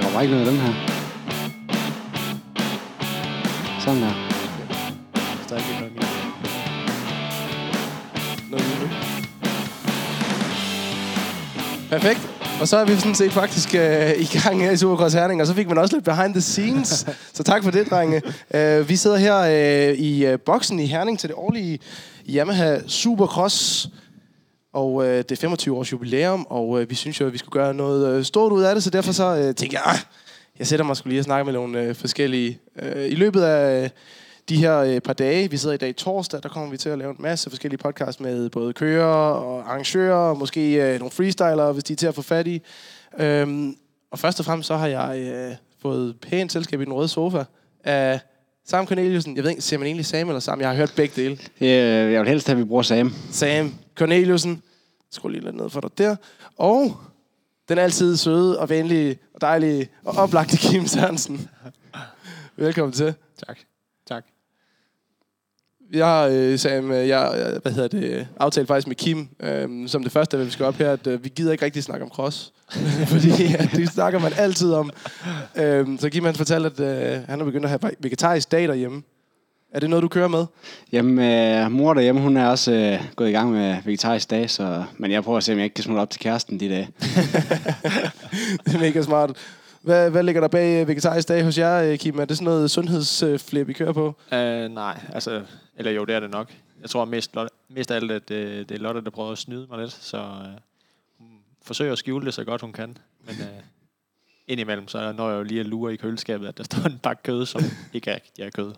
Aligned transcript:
Der 0.00 0.06
går 0.06 0.12
bare 0.12 0.22
ikke 0.24 0.34
noget 0.34 0.46
af 0.46 0.52
den 0.52 0.60
her. 0.60 0.72
Sådan 3.80 4.02
der. 4.02 4.12
Der 5.48 5.54
er 5.54 5.58
ikke 5.58 5.80
noget 5.80 5.92
mere. 5.94 6.04
Noget 8.50 8.66
nu. 8.80 8.88
Perfekt. 11.90 12.20
Og 12.60 12.68
så 12.68 12.76
er 12.76 12.84
vi 12.84 12.96
sådan 12.96 13.14
set 13.14 13.32
faktisk 13.32 13.74
øh, 13.74 14.10
i 14.10 14.24
gang 14.24 14.62
her 14.62 14.70
i 14.70 14.76
Supercross 14.76 15.14
Herning, 15.14 15.40
og 15.40 15.46
så 15.46 15.54
fik 15.54 15.68
man 15.68 15.78
også 15.78 15.96
lidt 15.96 16.04
behind 16.04 16.34
the 16.34 16.40
scenes. 16.40 17.06
så 17.36 17.42
tak 17.42 17.64
for 17.64 17.70
det, 17.70 17.90
drenge. 17.90 18.22
Øh, 18.54 18.88
vi 18.88 18.96
sidder 18.96 19.16
her 19.16 19.38
øh, 19.38 19.94
i 19.98 20.26
øh, 20.26 20.38
boksen 20.38 20.80
i 20.80 20.86
Herning 20.86 21.18
til 21.18 21.28
det 21.28 21.36
årlige 21.36 21.78
Yamaha 22.28 22.78
Supercross. 22.86 23.88
Og 24.72 25.06
øh, 25.06 25.18
det 25.18 25.32
er 25.32 25.36
25 25.36 25.76
års 25.76 25.92
jubilæum, 25.92 26.46
og 26.50 26.80
øh, 26.82 26.90
vi 26.90 26.94
synes 26.94 27.20
jo, 27.20 27.26
at 27.26 27.32
vi 27.32 27.38
skulle 27.38 27.52
gøre 27.52 27.74
noget 27.74 28.16
øh, 28.16 28.24
stort 28.24 28.52
ud 28.52 28.62
af 28.62 28.74
det, 28.74 28.84
så 28.84 28.90
derfor 28.90 29.12
så 29.12 29.36
øh, 29.36 29.54
tænkte 29.54 29.74
jeg, 29.74 29.82
ah, 29.84 29.98
jeg 30.58 30.66
sætter 30.66 30.84
mig 30.86 30.96
skulle 30.96 31.10
lige 31.12 31.20
og 31.20 31.24
snakke 31.24 31.44
med 31.44 31.52
nogle 31.52 31.80
øh, 31.82 31.94
forskellige. 31.94 32.58
Øh, 32.82 33.06
I 33.10 33.14
løbet 33.14 33.42
af 33.42 33.82
øh, 33.84 33.90
de 34.48 34.56
her 34.56 34.78
øh, 34.78 35.00
par 35.00 35.12
dage, 35.12 35.50
vi 35.50 35.56
sidder 35.56 35.74
i 35.74 35.78
dag 35.78 35.96
torsdag, 35.96 36.42
der 36.42 36.48
kommer 36.48 36.70
vi 36.70 36.76
til 36.76 36.88
at 36.88 36.98
lave 36.98 37.10
en 37.10 37.16
masse 37.18 37.50
forskellige 37.50 37.78
podcasts 37.78 38.20
med 38.20 38.50
både 38.50 38.72
kører 38.72 39.06
og 39.14 39.58
arrangører, 39.70 40.14
og 40.30 40.38
måske 40.38 40.74
øh, 40.74 40.98
nogle 40.98 41.10
freestylere, 41.10 41.72
hvis 41.72 41.84
de 41.84 41.92
er 41.92 41.96
til 41.96 42.06
at 42.06 42.14
få 42.14 42.22
fat 42.22 42.46
i. 42.46 42.62
Øhm, 43.18 43.76
og 44.10 44.18
først 44.18 44.38
og 44.38 44.44
fremmest 44.46 44.66
så 44.66 44.76
har 44.76 44.86
jeg 44.86 45.18
øh, 45.18 45.52
fået 45.82 46.16
pænt 46.20 46.52
selskab 46.52 46.80
i 46.80 46.84
den 46.84 46.92
røde 46.92 47.08
sofa 47.08 47.44
af 47.84 48.20
Sam 48.66 48.86
Corneliusen. 48.86 49.36
Jeg 49.36 49.44
ved 49.44 49.50
ikke, 49.50 49.62
siger 49.62 49.78
man 49.78 49.86
egentlig 49.86 50.06
Sam 50.06 50.28
eller 50.28 50.40
Sam? 50.40 50.60
Jeg 50.60 50.68
har 50.68 50.76
hørt 50.76 50.92
begge 50.96 51.22
dele. 51.22 51.38
Øh, 51.60 51.68
Jeg 52.12 52.20
vil 52.20 52.28
helst 52.28 52.46
have, 52.46 52.54
at 52.56 52.58
vi 52.58 52.64
bruger 52.64 52.82
Sam. 52.82 53.14
Sam 53.30 53.74
Corneliusen. 54.00 54.62
Skru 55.10 55.28
lige 55.28 55.44
lidt 55.44 55.56
ned 55.56 55.70
for 55.70 55.80
dig 55.80 55.90
der. 55.98 56.16
Og 56.56 57.00
den 57.68 57.78
altid 57.78 58.16
søde 58.16 58.58
og 58.58 58.68
venlige 58.68 59.18
og 59.34 59.40
dejlige 59.40 59.88
og 60.04 60.16
oplagte 60.16 60.56
Kim 60.56 60.86
Sørensen. 60.86 61.48
Velkommen 62.56 62.92
til. 62.92 63.14
Tak. 63.46 63.58
Tak. 64.08 64.24
Jeg 65.92 66.06
har, 66.06 66.26
øh, 66.32 66.58
Sam, 66.58 66.90
øh, 66.90 67.08
jeg, 67.08 67.52
øh, 67.54 67.62
hvad 67.62 67.72
hedder 67.72 67.88
det, 67.88 68.28
aftalt 68.36 68.68
faktisk 68.68 68.86
med 68.86 68.96
Kim, 68.96 69.28
øh, 69.40 69.88
som 69.88 70.02
det 70.02 70.12
første, 70.12 70.38
vi 70.38 70.50
skal 70.50 70.66
op 70.66 70.74
her, 70.74 70.92
at 70.92 71.06
øh, 71.06 71.24
vi 71.24 71.28
gider 71.28 71.52
ikke 71.52 71.64
rigtig 71.64 71.84
snakke 71.84 72.04
om 72.04 72.10
cross. 72.10 72.52
Fordi 73.12 73.54
at 73.58 73.70
det 73.72 73.88
snakker 73.88 74.18
man 74.18 74.32
altid 74.36 74.72
om. 74.72 74.90
Øh, 75.56 75.98
så 75.98 76.10
Kim 76.10 76.24
han 76.24 76.34
fortalte, 76.34 76.84
at 76.84 77.20
øh, 77.20 77.28
han 77.28 77.40
er 77.40 77.44
begyndt 77.44 77.64
at 77.64 77.70
have 77.70 77.92
vegetarisk 77.98 78.50
dag 78.52 78.68
derhjemme. 78.68 79.02
Er 79.72 79.80
det 79.80 79.90
noget, 79.90 80.02
du 80.02 80.08
kører 80.08 80.28
med? 80.28 80.46
Jamen, 80.92 81.18
øh, 81.18 81.70
mor 81.72 81.94
derhjemme, 81.94 82.20
hun 82.20 82.36
er 82.36 82.46
også 82.46 82.72
øh, 82.72 83.00
gået 83.16 83.28
i 83.28 83.32
gang 83.32 83.52
med 83.52 83.76
vegetarisk 83.84 84.30
dag, 84.30 84.50
så, 84.50 84.84
men 84.98 85.10
jeg 85.10 85.24
prøver 85.24 85.38
at 85.38 85.44
se, 85.44 85.52
om 85.52 85.58
jeg 85.58 85.64
ikke 85.64 85.74
kan 85.74 85.84
smutte 85.84 86.00
op 86.00 86.10
til 86.10 86.20
kæresten 86.20 86.60
de 86.60 86.68
dage. 86.68 86.88
det 88.64 88.74
er 88.74 88.80
mega 88.80 89.02
smart. 89.02 89.36
Hvad, 89.82 90.10
hvad 90.10 90.22
ligger 90.22 90.40
der 90.40 90.48
bag 90.48 90.80
øh, 90.80 90.88
vegetarisk 90.88 91.28
dag 91.28 91.44
hos 91.44 91.58
jer, 91.58 91.82
øh, 91.82 91.98
Kim? 91.98 92.18
Er 92.18 92.24
det 92.24 92.36
sådan 92.36 92.44
noget 92.44 92.70
sundhedsflip, 92.70 93.68
I 93.68 93.72
kører 93.72 93.92
på? 93.92 94.06
Uh, 94.32 94.74
nej, 94.74 95.00
altså... 95.12 95.42
Eller 95.76 95.92
jo, 95.92 96.04
det 96.04 96.14
er 96.14 96.20
det 96.20 96.30
nok. 96.30 96.52
Jeg 96.82 96.90
tror 96.90 97.04
mest, 97.04 97.36
Lotte- 97.36 97.66
mest 97.68 97.90
af 97.90 97.96
alt, 97.96 98.10
at 98.10 98.28
det, 98.28 98.68
det 98.68 98.74
er 98.74 98.78
Lotte, 98.80 99.00
der 99.04 99.10
prøver 99.10 99.32
at 99.32 99.38
snyde 99.38 99.66
mig 99.70 99.78
lidt. 99.78 99.92
Så 99.92 100.18
uh, 100.18 100.24
hun 101.18 101.28
forsøger 101.62 101.92
at 101.92 101.98
skjule 101.98 102.26
det 102.26 102.34
så 102.34 102.44
godt, 102.44 102.60
hun 102.60 102.72
kan. 102.72 102.96
Men 103.26 103.34
uh, 103.40 103.46
indimellem, 104.50 104.88
så 104.88 105.12
når 105.12 105.30
jeg 105.30 105.38
jo 105.38 105.42
lige 105.42 105.60
at 105.60 105.66
lure 105.66 105.92
i 105.92 105.96
køleskabet, 105.96 106.48
at 106.48 106.58
der 106.58 106.64
står 106.64 106.86
en 106.86 106.98
bakke 107.02 107.22
kød, 107.22 107.46
som 107.46 107.62
ikke 107.94 108.10
er, 108.10 108.18
de 108.36 108.42
er 108.42 108.50
kød. 108.50 108.72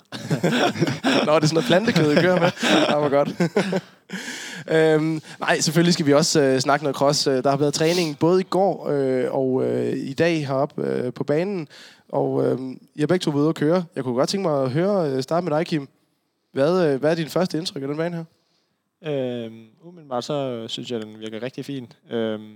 Nå, 1.27 1.34
det 1.34 1.42
er 1.42 1.47
sådan 1.47 1.48
noget 1.53 1.67
plantekød, 1.67 2.12
I 2.12 2.20
kører 2.20 2.41
med. 2.41 2.51
Det 2.87 2.97
var 2.97 3.09
godt. 3.09 3.28
øhm, 4.77 5.20
nej, 5.41 5.61
selvfølgelig 5.61 5.95
skal 5.95 6.06
vi 6.06 6.12
også 6.15 6.41
øh, 6.41 6.61
snakke 6.61 6.84
noget 6.84 6.97
cross. 6.97 7.27
Øh, 7.27 7.45
Der 7.45 7.50
har 7.50 7.56
været 7.56 7.75
træning 7.75 8.19
både 8.19 8.41
i 8.41 8.45
går 8.50 8.89
øh, 8.89 9.34
og 9.34 9.65
øh, 9.65 9.93
i 9.97 10.12
dag 10.12 10.47
heroppe 10.47 10.87
øh, 10.87 11.12
på 11.12 11.25
banen. 11.25 11.69
Og 12.09 12.44
øh, 12.47 12.59
jeg 12.97 13.03
er 13.03 13.06
begge 13.06 13.22
to 13.22 13.33
ude 13.33 13.49
at 13.49 13.54
køre. 13.54 13.84
Jeg 13.97 14.04
kunne 14.04 14.15
godt 14.15 14.28
tænke 14.28 14.49
mig 14.49 14.62
at 14.62 14.71
høre, 14.71 15.10
øh, 15.10 15.22
starte 15.22 15.44
med 15.49 15.56
dig, 15.56 15.66
Kim. 15.66 15.89
Hvad, 16.53 16.87
øh, 16.87 17.00
hvad 17.00 17.10
er 17.10 17.15
din 17.15 17.28
første 17.28 17.59
indtryk 17.59 17.83
af 17.83 17.89
den 17.89 17.97
bane 17.97 18.16
her? 18.16 18.25
Øhm, 19.12 19.65
umiddelbart 19.83 20.25
så 20.25 20.65
synes 20.69 20.91
jeg, 20.91 21.03
den 21.03 21.21
virker 21.21 21.43
rigtig 21.43 21.65
fin. 21.65 21.93
Øhm, 22.10 22.54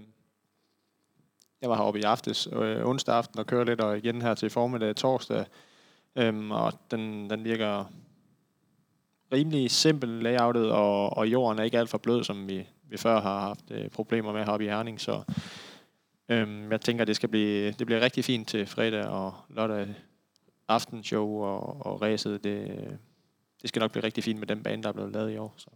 jeg 1.63 1.71
var 1.71 1.77
heroppe 1.77 2.01
i 2.01 2.03
aftes, 2.03 2.49
øh, 2.53 2.87
onsdag 2.87 3.15
aften, 3.15 3.39
og 3.39 3.47
kører 3.47 3.65
lidt, 3.65 3.81
og 3.81 3.99
igen 3.99 4.23
her 4.23 4.35
til 4.35 4.51
formiddag 4.51 4.97
torsdag. 4.97 5.45
Øhm, 6.17 6.51
og 6.51 6.73
den, 6.91 7.31
den 7.31 7.45
virker 7.45 7.85
rimelig 9.33 9.71
simpel 9.71 10.09
layoutet, 10.09 10.71
og, 10.71 11.17
og 11.17 11.29
jorden 11.29 11.59
er 11.59 11.63
ikke 11.63 11.79
alt 11.79 11.91
for 11.91 11.99
blød, 11.99 12.25
som 12.25 12.49
vi, 12.49 12.69
vi 12.89 12.97
før 12.97 13.21
har 13.21 13.41
haft 13.41 13.71
øh, 13.71 13.89
problemer 13.89 14.33
med 14.33 14.45
heroppe 14.45 14.65
i 14.65 14.69
Herning. 14.69 15.01
Så 15.01 15.23
øhm, 16.29 16.71
jeg 16.71 16.81
tænker, 16.81 17.05
det 17.05 17.17
skal 17.17 17.29
blive, 17.29 17.73
det 17.73 17.87
bliver 17.87 18.01
rigtig 18.01 18.25
fint 18.25 18.49
til 18.49 18.67
fredag 18.67 19.05
og 19.05 19.35
lørdag 19.49 19.95
aftenshow 20.69 21.43
og, 21.43 21.87
og 21.87 22.03
ræset. 22.03 22.45
Det, 22.45 22.69
det 23.63 23.69
skal 23.69 23.81
nok 23.81 23.93
blive 23.93 24.05
rigtig 24.05 24.25
fint 24.25 24.39
med 24.39 24.47
den 24.47 24.63
bane, 24.63 24.83
der 24.83 24.89
er 24.89 24.93
blevet 24.93 25.13
lavet 25.13 25.33
i 25.33 25.37
år. 25.37 25.55
Så. 25.57 25.71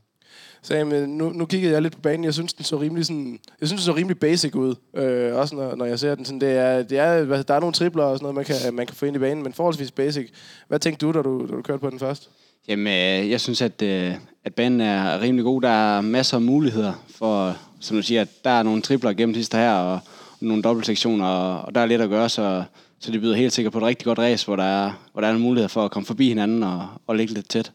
Sam, 0.63 0.87
men 0.87 1.11
nu, 1.11 1.31
nu 1.31 1.47
kiggede 1.47 1.73
jeg 1.73 1.83
lidt 1.83 1.95
på 1.95 2.01
banen. 2.01 2.25
Jeg 2.25 2.35
synes, 2.35 2.53
den 2.53 2.65
så 2.65 2.81
rimelig, 2.81 3.07
sådan, 3.07 3.39
jeg 3.61 3.69
synes, 3.69 3.83
den 3.83 3.93
så 3.93 3.97
rimelig 3.97 4.19
basic 4.19 4.55
ud. 4.55 4.75
Øh, 4.97 5.35
også 5.35 5.55
når, 5.55 5.77
når 5.77 5.85
jeg 5.85 5.99
ser 5.99 6.15
den. 6.15 6.25
Sådan, 6.25 6.41
det 6.41 6.51
er, 6.51 6.83
det 6.83 6.99
er, 6.99 7.43
der 7.43 7.55
er 7.55 7.61
nogle 7.61 7.73
tripler 7.73 8.05
og 8.05 8.19
sådan 8.19 8.25
noget, 8.25 8.35
man 8.35 8.45
kan, 8.45 8.75
man 8.75 8.87
kan 8.87 8.97
få 8.97 9.07
ind 9.07 9.17
i 9.17 9.19
banen, 9.19 9.43
men 9.43 9.53
forholdsvis 9.53 9.91
basic. 9.91 10.31
Hvad 10.69 10.79
tænkte 10.79 11.07
du, 11.07 11.13
da 11.13 11.23
du, 11.23 11.47
da 11.47 11.57
du 11.57 11.63
kørte 11.63 11.81
på 11.81 11.91
den 11.91 11.99
først? 11.99 12.31
Jamen, 12.69 12.87
øh, 12.87 13.31
jeg 13.31 13.41
synes, 13.41 13.63
at, 13.63 13.83
øh, 13.83 14.15
at 14.45 14.55
banen 14.55 14.81
er 14.81 15.21
rimelig 15.21 15.45
god. 15.45 15.63
Der 15.63 15.69
er 15.69 16.01
masser 16.01 16.37
af 16.37 16.43
muligheder 16.43 17.05
for, 17.15 17.57
som 17.81 17.97
du 17.97 18.03
siger, 18.03 18.21
at 18.21 18.29
der 18.45 18.51
er 18.51 18.63
nogle 18.63 18.83
tripler 18.83 19.13
gennem 19.13 19.35
sidste 19.35 19.57
her, 19.57 19.73
og 19.73 19.99
nogle 20.41 20.63
dobbeltsektioner, 20.63 21.27
og, 21.27 21.61
og 21.63 21.75
der 21.75 21.81
er 21.81 21.87
lidt 21.87 22.01
at 22.01 22.09
gøre, 22.09 22.29
så, 22.29 22.63
så 23.01 23.13
det 23.13 23.21
byder 23.21 23.37
helt 23.37 23.53
sikkert 23.53 23.73
på 23.73 23.79
et 23.79 23.85
rigtig 23.85 24.05
godt 24.05 24.19
race, 24.19 24.47
hvor 24.47 24.57
der 24.57 24.65
er, 24.65 24.93
hvor 25.13 25.21
der 25.21 25.29
er 25.29 25.33
en 25.33 25.41
mulighed 25.41 25.69
for 25.69 25.85
at 25.85 25.91
komme 25.91 26.07
forbi 26.07 26.29
hinanden 26.29 26.63
og, 26.63 26.87
og 27.07 27.17
ligge 27.17 27.35
lidt 27.35 27.49
tæt. 27.49 27.73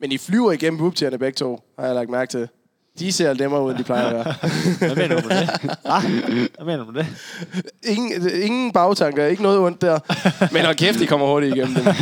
Men 0.00 0.12
I 0.12 0.18
flyver 0.18 0.52
igennem 0.52 0.78
booptierne 0.78 1.18
begge 1.18 1.36
to, 1.36 1.60
har 1.78 1.86
jeg 1.86 1.94
lagt 1.94 2.10
mærke 2.10 2.30
til. 2.30 2.48
De 2.98 3.12
ser 3.12 3.34
nemmere 3.34 3.62
ud, 3.62 3.70
end 3.70 3.78
de 3.78 3.84
plejer 3.84 4.06
at 4.06 4.14
være. 4.14 4.34
Hvad 4.94 4.96
mener 4.96 5.20
du 5.20 5.28
med 5.28 5.36
det? 5.40 5.48
Hva? 5.82 6.00
Hvad 6.54 6.64
mener 6.64 6.84
du 6.84 6.90
med 6.92 7.04
det? 7.04 7.06
Ingen, 7.82 8.30
ingen 8.42 8.72
bagtanker, 8.72 9.26
ikke 9.26 9.42
noget 9.42 9.58
ondt 9.58 9.80
der. 9.80 9.98
Men 10.52 10.64
hold 10.64 10.76
kæft, 10.76 10.98
de 10.98 11.06
kommer 11.06 11.26
hurtigt 11.26 11.56
igennem 11.56 11.74
dem. 11.74 11.84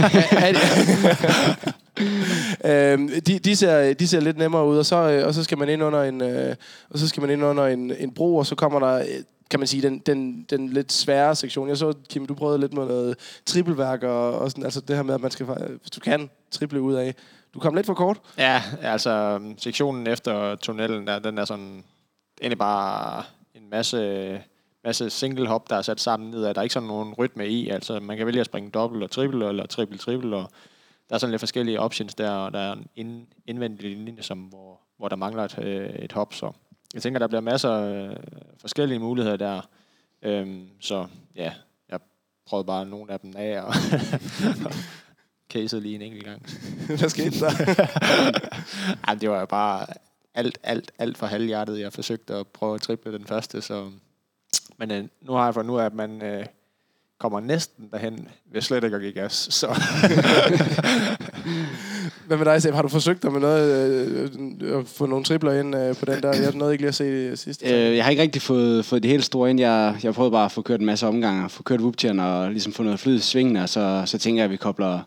De- 2.62 2.64
øhm, 2.92 3.08
de, 3.08 3.38
de, 3.38 3.56
ser, 3.56 3.94
de 3.94 4.08
ser 4.08 4.20
lidt 4.20 4.38
nemmere 4.38 4.66
ud, 4.66 4.78
og 4.78 4.87
så, 4.87 4.97
øh, 4.97 5.26
og 5.26 5.34
så 5.34 5.44
skal 5.44 5.58
man 5.58 5.69
ind 5.69 5.82
under 5.82 6.03
en, 6.03 6.22
øh, 6.22 6.54
og 6.91 6.98
så 6.98 7.08
skal 7.08 7.20
man 7.20 7.31
ind 7.31 7.44
under 7.44 7.66
en, 7.66 7.92
en 7.98 8.14
bro, 8.14 8.37
og 8.37 8.47
så 8.47 8.54
kommer 8.54 8.78
der, 8.78 8.94
øh, 8.98 9.04
kan 9.50 9.60
man 9.60 9.66
sige, 9.66 9.82
den, 9.82 9.98
den, 9.98 10.47
den 10.50 10.69
lidt 10.69 10.92
svære 10.92 11.37
sektion. 11.37 11.69
Jeg 11.69 11.76
så, 11.76 11.92
Kim, 12.08 12.26
du 12.26 12.34
prøvede 12.34 12.58
lidt 12.60 12.72
med 12.75 12.87
noget 12.87 13.16
trippelværk, 13.47 14.03
og, 14.03 14.38
og 14.38 14.50
sådan, 14.50 14.64
altså 14.64 14.81
det 14.81 14.97
her 14.97 15.03
med, 15.03 15.14
at 15.14 15.20
man 15.20 15.31
skal, 15.31 15.47
hvis 15.81 15.91
du 15.94 16.00
kan, 16.00 16.31
triple 16.50 16.81
ud 16.81 16.94
af. 16.94 17.14
Du 17.54 17.60
kom 17.60 17.75
lidt 17.75 17.86
for 17.86 17.94
kort. 17.94 18.20
Ja, 18.38 18.62
altså 18.82 19.41
sektionen 19.59 20.06
efter 20.06 20.56
tunnelen, 20.56 21.06
der, 21.06 21.19
den 21.19 21.38
er 21.38 21.44
sådan 21.44 21.84
egentlig 22.41 22.59
bare 22.59 23.22
en 23.54 23.70
masse, 23.70 24.42
masse 24.84 25.10
single 25.10 25.47
hop, 25.47 25.70
der 25.70 25.76
er 25.76 25.82
sat 25.82 26.00
sammen 26.00 26.31
nedad. 26.31 26.54
Der 26.54 26.60
er 26.60 26.62
ikke 26.62 26.72
sådan 26.72 26.88
nogen 26.88 27.14
rytme 27.14 27.48
i. 27.48 27.69
Altså 27.69 28.00
man 28.00 28.16
kan 28.16 28.26
vælge 28.26 28.41
at 28.41 28.47
springe 28.47 28.70
dobbelt 28.70 29.03
og 29.03 29.10
triple, 29.10 29.48
eller 29.48 29.66
triple 29.66 29.98
triple, 29.98 30.37
og 30.37 30.50
der 31.08 31.14
er 31.14 31.19
sådan 31.19 31.31
lidt 31.31 31.41
forskellige 31.41 31.81
options 31.81 32.14
der, 32.14 32.31
og 32.31 32.53
der 32.53 32.58
er 32.58 32.72
en 32.72 32.87
ind, 32.97 33.26
indvendig 33.47 33.97
linje, 33.97 34.22
som, 34.22 34.38
hvor, 34.38 34.81
hvor 34.97 35.08
der 35.08 35.16
mangler 35.16 35.44
et, 35.44 35.58
øh, 35.58 35.91
et 35.91 36.12
hop. 36.12 36.34
Så 36.34 36.53
jeg 36.94 37.03
tænker, 37.03 37.19
der 37.19 37.26
bliver 37.26 37.41
masser 37.41 37.70
af 37.70 38.10
øh, 38.10 38.16
forskellige 38.60 38.98
muligheder 38.98 39.37
der. 39.37 39.60
Øhm, 40.22 40.69
så 40.81 41.06
ja, 41.37 41.53
jeg 41.88 42.00
prøvede 42.47 42.66
bare 42.66 42.87
nogle 42.87 43.12
af 43.12 43.20
dem 43.20 43.34
af, 43.37 43.60
og 43.60 43.75
casede 45.50 45.82
lige 45.82 45.94
en 45.94 46.03
enkelt 46.03 46.25
gang. 46.25 46.42
Hvad 46.98 47.09
skete 47.09 47.41
der? 47.41 47.50
Ej, 49.09 49.14
det 49.14 49.31
var 49.31 49.41
jo 49.41 49.47
bare 49.47 49.86
alt, 50.34 50.59
alt, 50.62 50.92
alt 50.98 51.19
for 51.19 51.26
halvhjertet. 51.26 51.81
Jeg 51.81 51.93
forsøgte 51.93 52.34
at 52.34 52.46
prøve 52.46 52.75
at 52.75 52.81
triple 52.81 53.12
den 53.12 53.26
første, 53.26 53.62
så... 53.62 53.90
Men 54.76 54.90
øh, 54.90 55.05
nu 55.20 55.32
har 55.32 55.44
jeg 55.44 55.55
fundet 55.55 55.70
ud 55.70 55.81
af, 55.81 55.84
at 55.84 55.94
man 55.94 56.23
øh, 56.23 56.46
kommer 57.19 57.40
næsten 57.40 57.88
derhen 57.93 58.28
ved 58.52 58.61
slet 58.61 58.84
ikke 58.84 58.96
at 58.96 59.02
give 59.02 59.12
gas. 59.12 59.32
Så 59.50 59.67
Hvad 62.26 62.37
med 62.37 62.44
dig, 62.44 62.62
Sam? 62.62 62.75
Har 62.75 62.82
du 62.82 62.88
forsøgt 62.88 63.23
dig 63.23 63.32
med 63.32 63.40
noget, 63.40 64.08
øh, 64.08 64.78
at 64.78 64.87
få 64.87 65.06
nogle 65.06 65.25
tripler 65.25 65.52
ind 65.52 65.76
øh, 65.76 65.96
på 65.96 66.05
den 66.05 66.23
der? 66.23 66.37
Jeg 66.37 66.52
nåede 66.55 66.75
ikke 66.75 66.82
lige 66.82 66.88
at 66.88 66.94
se 66.94 67.31
det 67.31 67.38
sidste. 67.38 67.67
Øh, 67.67 67.96
jeg 67.96 68.05
har 68.05 68.11
ikke 68.11 68.23
rigtig 68.23 68.43
fået, 68.43 68.84
fået 68.84 69.02
det 69.02 69.11
helt 69.11 69.25
store 69.25 69.50
ind. 69.50 69.61
Jeg, 69.61 69.96
jeg 70.02 70.14
prøvede 70.14 70.31
bare 70.31 70.44
at 70.44 70.52
få 70.52 70.62
kørt 70.62 70.81
en 70.81 70.87
masse 70.87 71.06
omgange, 71.06 71.49
få 71.49 71.62
kørt 71.62 71.81
whooptieren 71.81 72.20
og 72.20 72.50
ligesom 72.50 72.73
få 72.73 72.82
noget 72.82 73.00
flyd 73.00 73.17
i 73.17 73.20
svingene, 73.20 73.62
og 73.62 73.69
så, 73.69 74.02
så 74.06 74.19
tænker 74.19 74.43
jeg, 74.43 74.44
at 74.44 74.50
vi 74.50 74.56
kobler, 74.56 75.00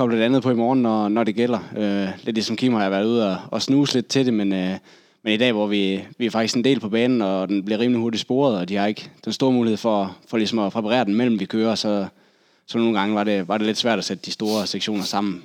kobler 0.00 0.16
det 0.16 0.24
andet 0.24 0.42
på 0.42 0.50
i 0.50 0.54
morgen, 0.54 0.82
når, 0.82 1.08
når 1.08 1.24
det 1.24 1.34
gælder. 1.34 1.58
Øh, 1.76 2.08
lidt 2.24 2.36
ligesom 2.36 2.56
Kim 2.56 2.72
har 2.72 2.82
jeg 2.82 2.90
været 2.90 3.04
ude 3.04 3.30
og, 3.30 3.36
og 3.50 3.62
snuse 3.62 3.94
lidt 3.94 4.06
til 4.06 4.26
det, 4.26 4.34
men, 4.34 4.52
øh, 4.52 4.76
men 5.22 5.32
i 5.32 5.36
dag, 5.36 5.52
hvor 5.52 5.66
vi, 5.66 6.04
vi 6.18 6.26
er 6.26 6.30
faktisk 6.30 6.56
en 6.56 6.64
del 6.64 6.80
på 6.80 6.88
banen, 6.88 7.22
og 7.22 7.48
den 7.48 7.64
bliver 7.64 7.78
rimelig 7.78 8.00
hurtigt 8.00 8.20
sporet, 8.20 8.58
og 8.58 8.68
de 8.68 8.76
har 8.76 8.86
ikke 8.86 9.10
den 9.24 9.32
store 9.32 9.52
mulighed 9.52 9.76
for, 9.76 10.16
for 10.28 10.36
ligesom 10.36 10.58
at 10.58 10.72
præparere 10.72 11.04
den 11.04 11.14
mellem 11.14 11.40
vi 11.40 11.44
kører, 11.44 11.74
så, 11.74 12.06
så 12.66 12.78
nogle 12.78 12.98
gange 12.98 13.14
var 13.14 13.24
det, 13.24 13.48
var 13.48 13.58
det 13.58 13.66
lidt 13.66 13.78
svært 13.78 13.98
at 13.98 14.04
sætte 14.04 14.24
de 14.26 14.30
store 14.30 14.66
sektioner 14.66 15.04
sammen. 15.04 15.42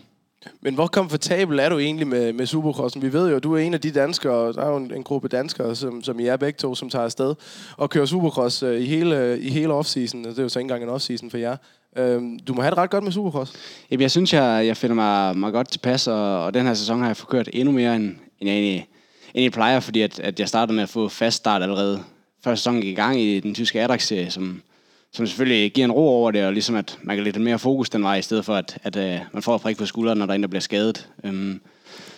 Men 0.62 0.74
hvor 0.74 0.88
komfortabel 0.88 1.60
er 1.60 1.70
du 1.70 1.78
egentlig 1.78 2.08
med, 2.08 2.34
med 2.34 2.46
Supercrossen? 2.46 3.02
Vi 3.02 3.14
ved 3.14 3.30
jo, 3.30 3.36
at 3.36 3.44
du 3.44 3.54
er 3.54 3.60
en 3.60 3.74
af 3.74 3.82
de 3.82 3.92
danskere, 3.92 4.54
der 4.54 4.62
er 4.62 4.70
jo 4.70 4.78
en, 4.78 4.94
en 4.96 5.04
gruppe 5.04 5.28
danskere, 5.28 5.76
som, 5.76 6.04
som 6.04 6.20
I 6.20 6.26
er 6.26 6.38
begge 6.38 6.58
to, 6.58 6.76
som 6.76 6.90
tager 6.90 7.06
afsted 7.06 7.36
og 7.78 7.90
kører 7.90 8.06
Supercross 8.06 8.64
øh, 8.64 8.82
i 8.82 8.86
hele, 8.86 9.40
i 9.40 9.50
hele 9.50 9.74
off-season. 9.74 10.24
Det 10.24 10.40
er 10.40 10.44
jo 10.44 10.50
så 10.50 10.60
ikke 10.60 10.74
engang 10.74 10.84
en 10.84 10.90
off-season 10.90 11.30
for 11.30 11.38
jer. 11.38 11.58
Øhm, 11.98 12.40
du 12.40 12.54
må 12.54 12.62
have 12.62 12.70
det 12.70 12.78
ret 12.78 12.90
godt 12.90 13.04
med 13.04 13.12
Supercross. 13.12 13.54
Jamen, 13.92 14.02
jeg 14.02 14.12
synes, 14.12 14.34
jeg, 14.34 14.68
jeg 14.68 14.78
finder 14.78 14.96
mig, 14.96 15.38
mig 15.38 15.52
godt 15.52 15.70
tilpas, 15.70 16.08
og, 16.08 16.44
og 16.44 16.54
den 16.54 16.66
her 16.66 16.74
sæson 16.74 17.00
har 17.00 17.08
jeg 17.08 17.18
forkørt 17.18 17.50
endnu 17.54 17.72
mere, 17.72 17.96
end, 17.96 18.04
end, 18.40 18.50
jeg, 18.50 18.54
egentlig, 18.54 18.88
end 19.34 19.44
jeg 19.44 19.52
plejer, 19.52 19.80
fordi 19.80 20.02
at, 20.02 20.20
at 20.20 20.40
jeg 20.40 20.48
startede 20.48 20.76
med 20.76 20.84
at 20.84 20.90
få 20.90 21.10
fast 21.10 21.38
start 21.38 21.62
allerede. 21.62 22.04
Første 22.44 22.62
sæson 22.62 22.82
gik 22.82 22.92
i 22.92 22.94
gang 22.94 23.20
i 23.20 23.40
den 23.40 23.54
tyske 23.54 23.82
Adrax-serie, 23.82 24.32
som, 24.32 24.62
som 25.14 25.28
selvfølgelig 25.28 25.72
giver 25.72 25.86
en 25.86 25.92
ro 25.92 26.08
over 26.08 26.32
det, 26.32 26.46
og 26.46 26.54
ligesom 26.54 26.76
at 26.76 27.00
man 27.04 27.16
kan 27.16 27.24
lidt 27.24 27.42
mere 27.42 27.60
fokus 27.60 27.90
den 27.90 28.04
vej, 28.04 28.16
i 28.16 28.22
stedet 28.22 28.46
for 28.46 28.56
at, 28.56 28.78
at, 28.84 28.96
at 28.96 29.22
man 29.34 29.44
får 29.44 29.58
prik 29.58 29.78
på 29.78 29.86
skulderen, 29.86 30.18
når 30.18 30.26
der 30.26 30.34
er 30.34 30.36
en, 30.36 30.42
der 30.42 30.48
bliver 30.48 30.62
skadet. 30.62 31.10
Øhm, 31.24 31.62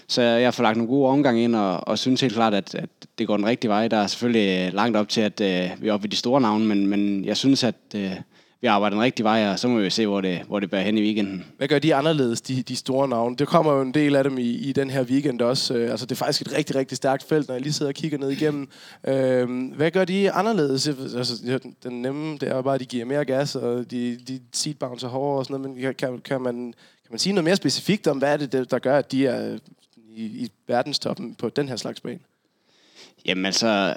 så 0.07 0.21
jeg 0.21 0.51
har 0.55 0.63
lagt 0.63 0.77
nogle 0.77 0.91
gode 0.91 1.09
omgang 1.09 1.39
ind, 1.39 1.55
og, 1.55 1.87
og 1.87 1.99
synes 1.99 2.21
helt 2.21 2.33
klart, 2.33 2.53
at, 2.53 2.75
at 2.75 2.89
det 3.17 3.27
går 3.27 3.37
den 3.37 3.45
rigtige 3.45 3.69
vej. 3.69 3.87
Der 3.87 3.97
er 3.97 4.07
selvfølgelig 4.07 4.67
øh, 4.67 4.73
langt 4.73 4.97
op 4.97 5.09
til, 5.09 5.21
at 5.21 5.41
uh, 5.41 5.81
vi 5.81 5.87
er 5.87 5.93
oppe 5.93 6.07
i 6.07 6.09
de 6.09 6.15
store 6.15 6.41
navne, 6.41 6.65
men, 6.65 6.87
men 6.87 7.25
jeg 7.25 7.37
synes, 7.37 7.63
at 7.63 7.75
Øh, 7.95 8.11
vi 8.61 8.67
arbejder 8.67 8.95
den 8.95 9.03
rigtige 9.03 9.23
vej, 9.23 9.47
og 9.47 9.59
så 9.59 9.67
må 9.67 9.79
vi 9.79 9.89
se, 9.89 10.07
hvor 10.07 10.21
det, 10.21 10.41
hvor 10.47 10.59
det 10.59 10.69
bærer 10.69 10.83
hen 10.83 10.97
i 10.97 11.01
weekenden. 11.01 11.45
Hvad 11.57 11.67
gør 11.67 11.79
de 11.79 11.95
anderledes, 11.95 12.41
de, 12.41 12.61
de 12.61 12.75
store 12.75 13.07
navne? 13.07 13.35
Det 13.35 13.47
kommer 13.47 13.73
jo 13.73 13.81
en 13.81 13.93
del 13.93 14.15
af 14.15 14.23
dem 14.23 14.37
i, 14.37 14.49
i 14.49 14.73
den 14.73 14.89
her 14.89 15.03
weekend 15.03 15.41
også. 15.41 15.73
Uh, 15.73 15.81
altså, 15.81 16.05
det 16.05 16.11
er 16.11 16.15
faktisk 16.15 16.41
et 16.41 16.57
rigtig, 16.57 16.75
rigtig 16.75 16.97
stærkt 16.97 17.23
felt, 17.23 17.47
når 17.47 17.55
jeg 17.55 17.61
lige 17.61 17.73
sidder 17.73 17.89
og 17.89 17.95
kigger 17.95 18.17
ned 18.17 18.29
igennem. 18.29 18.69
Uh, 19.07 19.75
hvad 19.75 19.91
gør 19.91 20.05
de 20.05 20.31
anderledes? 20.31 20.87
Altså, 20.87 21.59
den 21.83 22.01
nemme, 22.01 22.33
det 22.33 22.43
er 22.43 22.55
jo 22.55 22.61
bare, 22.61 22.75
at 22.75 22.79
de 22.79 22.85
giver 22.85 23.05
mere 23.05 23.25
gas, 23.25 23.55
og 23.55 23.91
de, 23.91 24.17
de 24.27 24.39
seat 24.53 24.79
bouncer 24.79 25.07
hårdere 25.07 25.39
og 25.39 25.45
sådan 25.45 25.61
noget, 25.61 25.77
men 25.77 25.93
kan, 25.93 26.19
kan, 26.19 26.41
man, 26.41 26.73
kan 27.03 27.11
man 27.11 27.19
sige 27.19 27.33
noget 27.33 27.43
mere 27.43 27.55
specifikt 27.55 28.07
om, 28.07 28.17
hvad 28.17 28.33
er 28.33 28.37
det, 28.37 28.71
der 28.71 28.79
gør, 28.79 28.97
at 28.97 29.11
de 29.11 29.27
er 29.27 29.57
i, 30.15 30.23
i 30.23 30.51
verdenstoppen 30.67 31.35
på 31.35 31.49
den 31.49 31.69
her 31.69 31.75
slags 31.75 32.01
bane? 32.01 32.19
Jamen 33.25 33.45
altså, 33.45 33.95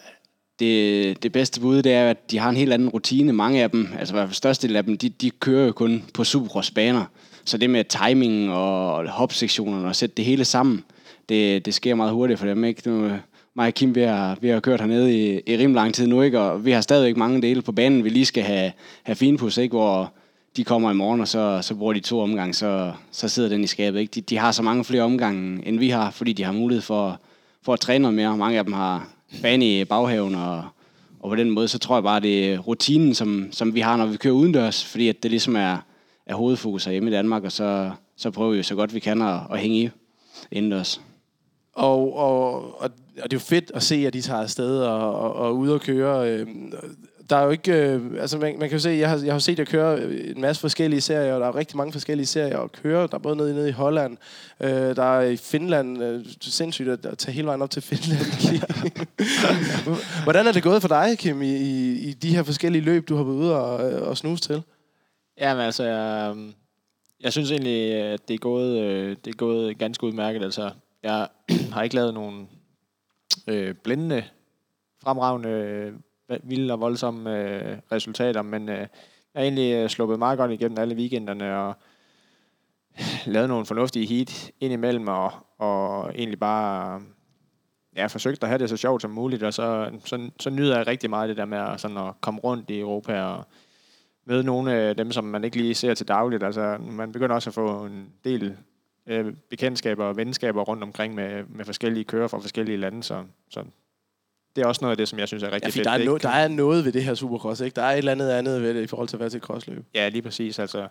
det, 0.60 1.22
det 1.22 1.32
bedste 1.32 1.60
bud, 1.60 1.82
det 1.82 1.92
er, 1.92 2.10
at 2.10 2.30
de 2.30 2.38
har 2.38 2.50
en 2.50 2.56
helt 2.56 2.72
anden 2.72 2.88
rutine. 2.88 3.32
Mange 3.32 3.62
af 3.62 3.70
dem, 3.70 3.88
altså 3.98 4.14
i 4.14 4.16
hvert 4.16 4.28
fald 4.28 4.34
størstedelen 4.34 4.76
af 4.76 4.84
dem, 4.84 4.98
de, 4.98 5.08
de 5.08 5.30
kører 5.30 5.66
jo 5.66 5.72
kun 5.72 6.04
på 6.14 6.24
supercrossbaner. 6.24 7.04
Så 7.44 7.58
det 7.58 7.70
med 7.70 7.84
timing 7.84 8.50
og 8.50 9.08
hopsektionerne 9.08 9.88
og 9.88 9.96
sætte 9.96 10.14
det 10.16 10.24
hele 10.24 10.44
sammen, 10.44 10.84
det, 11.28 11.66
det 11.66 11.74
sker 11.74 11.94
meget 11.94 12.12
hurtigt 12.12 12.38
for 12.38 12.46
dem. 12.46 12.64
Ikke? 12.64 12.90
Nu, 12.90 13.10
mig 13.54 13.66
og 13.66 13.74
Kim, 13.74 13.94
vi 13.94 14.00
har, 14.00 14.38
vi 14.40 14.48
har 14.48 14.60
kørt 14.60 14.80
hernede 14.80 15.18
i, 15.18 15.40
i 15.46 15.56
rimelig 15.56 15.74
lang 15.74 15.94
tid 15.94 16.06
nu, 16.06 16.22
ikke? 16.22 16.40
og 16.40 16.64
vi 16.64 16.70
har 16.70 16.80
stadigvæk 16.80 17.16
mange 17.16 17.42
dele 17.42 17.62
på 17.62 17.72
banen, 17.72 18.04
vi 18.04 18.08
lige 18.08 18.26
skal 18.26 18.42
have, 18.42 18.72
have 19.02 19.16
finpus, 19.16 19.56
ikke? 19.56 19.76
hvor 19.76 20.12
de 20.56 20.64
kommer 20.64 20.90
i 20.90 20.94
morgen, 20.94 21.20
og 21.20 21.28
så, 21.28 21.58
så 21.62 21.74
bruger 21.74 21.92
de 21.92 22.00
to 22.00 22.20
omgange, 22.20 22.54
så, 22.54 22.92
så 23.10 23.28
sidder 23.28 23.48
den 23.48 23.64
i 23.64 23.66
skabet. 23.66 24.00
Ikke? 24.00 24.10
De, 24.10 24.20
de 24.20 24.38
har 24.38 24.52
så 24.52 24.62
mange 24.62 24.84
flere 24.84 25.02
omgange, 25.02 25.68
end 25.68 25.78
vi 25.78 25.88
har, 25.88 26.10
fordi 26.10 26.32
de 26.32 26.44
har 26.44 26.52
mulighed 26.52 26.82
for, 26.82 27.20
for 27.62 27.72
at 27.72 27.80
træne 27.80 28.02
noget 28.02 28.14
mere. 28.14 28.36
Mange 28.36 28.58
af 28.58 28.64
dem 28.64 28.72
har 28.72 29.08
fan 29.32 29.62
i 29.62 29.85
baghaven, 29.85 30.35
og, 30.35 30.65
og 31.21 31.31
på 31.31 31.37
den 31.37 31.50
måde, 31.50 31.69
så 31.69 31.79
tror 31.79 31.97
jeg 31.97 32.03
bare, 32.03 32.21
det 32.21 32.53
er 32.53 32.59
rutinen, 32.59 33.15
som, 33.15 33.49
som 33.53 33.75
vi 33.75 33.81
har, 33.81 33.97
når 33.97 34.06
vi 34.06 34.17
kører 34.17 34.35
udendørs, 34.35 34.85
fordi 34.85 35.09
at 35.09 35.23
det 35.23 35.31
ligesom 35.31 35.56
er, 35.56 35.77
er 36.27 36.35
hovedfokus 36.35 36.85
hjemme 36.85 37.11
i 37.11 37.12
Danmark, 37.12 37.44
og 37.44 37.53
så, 37.53 37.91
så 38.17 38.31
prøver 38.31 38.53
vi 38.53 38.62
så 38.62 38.75
godt 38.75 38.94
vi 38.94 39.00
kan 39.00 39.23
at, 39.23 39.41
at 39.53 39.59
hænge 39.59 39.81
i 39.81 39.91
indendørs. 40.50 41.00
Og, 41.73 42.17
og, 42.17 42.62
og, 42.81 42.91
og 43.23 43.31
det 43.31 43.32
er 43.32 43.37
jo 43.37 43.38
fedt 43.38 43.71
at 43.75 43.82
se, 43.82 44.06
at 44.06 44.12
de 44.12 44.21
tager 44.21 44.43
afsted 44.43 44.81
og, 44.81 45.15
og, 45.15 45.32
og 45.32 45.56
ude 45.56 45.75
og 45.75 45.81
køre. 45.81 46.31
Øh, 46.31 46.47
der 47.31 47.37
er 47.37 47.44
jo 47.44 47.50
ikke... 47.50 47.73
Øh, 47.73 48.21
altså, 48.21 48.38
man, 48.38 48.59
man 48.59 48.69
kan 48.69 48.79
jo 48.79 48.82
se, 48.82 48.91
jeg 48.91 49.11
har, 49.11 49.19
jeg 49.25 49.35
har 49.35 49.38
set 49.38 49.59
jer 49.59 49.65
køre 49.65 50.15
en 50.15 50.41
masse 50.41 50.61
forskellige 50.61 51.00
serier, 51.00 51.35
og 51.35 51.41
der 51.41 51.47
er 51.47 51.55
rigtig 51.55 51.77
mange 51.77 51.93
forskellige 51.93 52.27
serier 52.27 52.59
at 52.59 52.73
køre. 52.73 53.06
Der 53.06 53.15
er 53.15 53.19
både 53.19 53.37
nede, 53.37 53.55
nede 53.55 53.69
i 53.69 53.73
Holland, 53.73 54.17
øh, 54.61 54.71
der 54.71 55.19
er 55.19 55.21
i 55.21 55.37
Finland. 55.37 56.03
Øh, 56.03 56.27
sindssygt 56.41 56.88
at, 56.88 57.06
at 57.06 57.19
tage 57.19 57.35
hele 57.35 57.47
vejen 57.47 57.62
op 57.62 57.71
til 57.71 57.82
Finland. 57.82 58.27
Hvordan 60.25 60.47
er 60.47 60.53
det 60.53 60.62
gået 60.62 60.82
for 60.82 60.88
dig, 60.88 61.19
Kim, 61.19 61.43
i, 61.43 61.56
i, 61.56 62.09
i 62.09 62.12
de 62.12 62.35
her 62.35 62.43
forskellige 62.43 62.82
løb, 62.82 63.09
du 63.09 63.17
har 63.17 63.25
været 63.25 63.37
ude 63.37 63.56
og, 63.56 63.77
og 64.09 64.17
snuse 64.17 64.43
til? 64.43 64.62
Jamen 65.41 65.65
altså, 65.65 65.85
jeg, 65.85 66.37
jeg 67.21 67.32
synes 67.32 67.50
egentlig, 67.50 67.93
at 67.94 68.29
det 68.29 68.35
er 68.35 68.38
gået, 68.38 68.81
øh, 68.81 69.17
det 69.25 69.31
er 69.31 69.37
gået 69.37 69.79
ganske 69.79 70.05
udmærket. 70.05 70.43
Altså, 70.43 70.71
jeg 71.03 71.29
har 71.73 71.82
ikke 71.82 71.94
lavet 71.94 72.15
nogen 72.15 72.49
øh, 73.47 73.75
blændende, 73.75 74.25
fremragende 75.03 75.93
vilde 76.43 76.73
og 76.73 76.81
voldsomme 76.81 77.38
øh, 77.38 77.79
resultater, 77.93 78.43
men 78.43 78.69
øh, 78.69 78.79
jeg 78.79 78.88
har 79.37 79.43
egentlig 79.43 79.75
øh, 79.75 79.88
sluppet 79.88 80.19
meget 80.19 80.38
godt 80.38 80.50
igennem 80.50 80.79
alle 80.79 80.94
weekenderne 80.94 81.56
og 81.56 81.69
øh, 81.69 81.75
lavet 83.27 83.49
nogle 83.49 83.67
fornuftige 83.67 84.06
heat 84.06 84.50
ind 84.61 84.73
imellem 84.73 85.09
og, 85.09 85.32
og 85.59 86.11
egentlig 86.15 86.38
bare 86.38 86.97
øh, 86.97 87.03
ja, 87.97 88.06
forsøgt 88.06 88.43
at 88.43 88.49
have 88.49 88.59
det 88.59 88.69
så 88.69 88.77
sjovt 88.77 89.03
som 89.03 89.11
muligt, 89.11 89.43
og 89.43 89.55
så, 89.55 89.91
så, 90.05 90.31
så 90.41 90.50
nyder 90.50 90.77
jeg 90.77 90.87
rigtig 90.87 91.11
meget 91.11 91.29
det 91.29 91.37
der 91.37 91.44
med 91.44 91.59
at, 91.59 91.81
sådan 91.81 91.97
at 91.97 92.21
komme 92.21 92.41
rundt 92.41 92.71
i 92.71 92.81
Europa 92.81 93.23
og 93.23 93.44
møde 94.25 94.44
nogle 94.44 94.73
af 94.73 94.97
dem, 94.97 95.12
som 95.12 95.25
man 95.25 95.44
ikke 95.44 95.56
lige 95.56 95.75
ser 95.75 95.94
til 95.94 96.09
dagligt. 96.09 96.43
Altså, 96.43 96.79
man 96.81 97.12
begynder 97.12 97.35
også 97.35 97.50
at 97.50 97.55
få 97.55 97.85
en 97.85 98.12
del 98.25 98.56
øh, 99.06 99.35
bekendtskaber 99.50 100.05
og 100.05 100.17
venskaber 100.17 100.62
rundt 100.62 100.82
omkring 100.82 101.15
med, 101.15 101.44
med 101.49 101.65
forskellige 101.65 102.05
kører 102.05 102.29
fra 102.29 102.38
forskellige 102.38 102.77
lande, 102.77 103.03
så, 103.03 103.25
så 103.50 103.65
det 104.56 104.62
er 104.62 104.67
også 104.67 104.79
noget 104.82 104.91
af 104.91 104.97
det, 104.97 105.08
som 105.08 105.19
jeg 105.19 105.29
synes 105.29 105.43
er 105.43 105.52
rigtig 105.52 105.76
ja, 105.76 105.79
fedt. 105.79 105.85
Der 105.85 105.91
er, 105.91 106.05
no, 106.05 106.17
der 106.17 106.29
er 106.29 106.49
noget 106.49 106.85
ved 106.85 106.93
det 106.93 107.05
her 107.05 107.14
Supercross, 107.14 107.61
ikke? 107.61 107.75
Der 107.75 107.82
er 107.82 107.93
et 107.93 107.99
eller 107.99 108.12
andet 108.12 108.31
andet 108.31 108.62
ved 108.62 108.75
det 108.75 108.82
i 108.82 108.87
forhold 108.87 109.08
til 109.08 109.17
at 109.17 109.20
være 109.20 109.31
til 109.31 109.41
crossløb. 109.41 109.85
Ja, 109.94 110.08
lige 110.08 110.23
præcis. 110.23 110.58
Altså, 110.58 110.88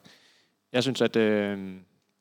jeg 0.73 0.83
synes, 0.83 1.01
at 1.01 1.15
øh, 1.15 1.75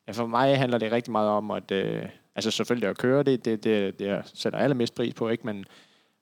ja, 0.07 0.11
for 0.11 0.27
mig 0.27 0.57
handler 0.57 0.77
det 0.77 0.91
rigtig 0.91 1.11
meget 1.11 1.29
om, 1.29 1.51
at 1.51 1.71
øh, 1.71 2.05
altså 2.35 2.51
selvfølgelig 2.51 2.89
at 2.89 2.97
køre, 2.97 3.23
det, 3.23 3.45
det, 3.45 3.63
det, 3.63 3.99
det 3.99 4.07
jeg 4.07 4.21
sætter 4.25 4.59
allermest 4.59 4.95
pris 4.95 5.13
på, 5.13 5.29
ikke? 5.29 5.45
Men, 5.45 5.65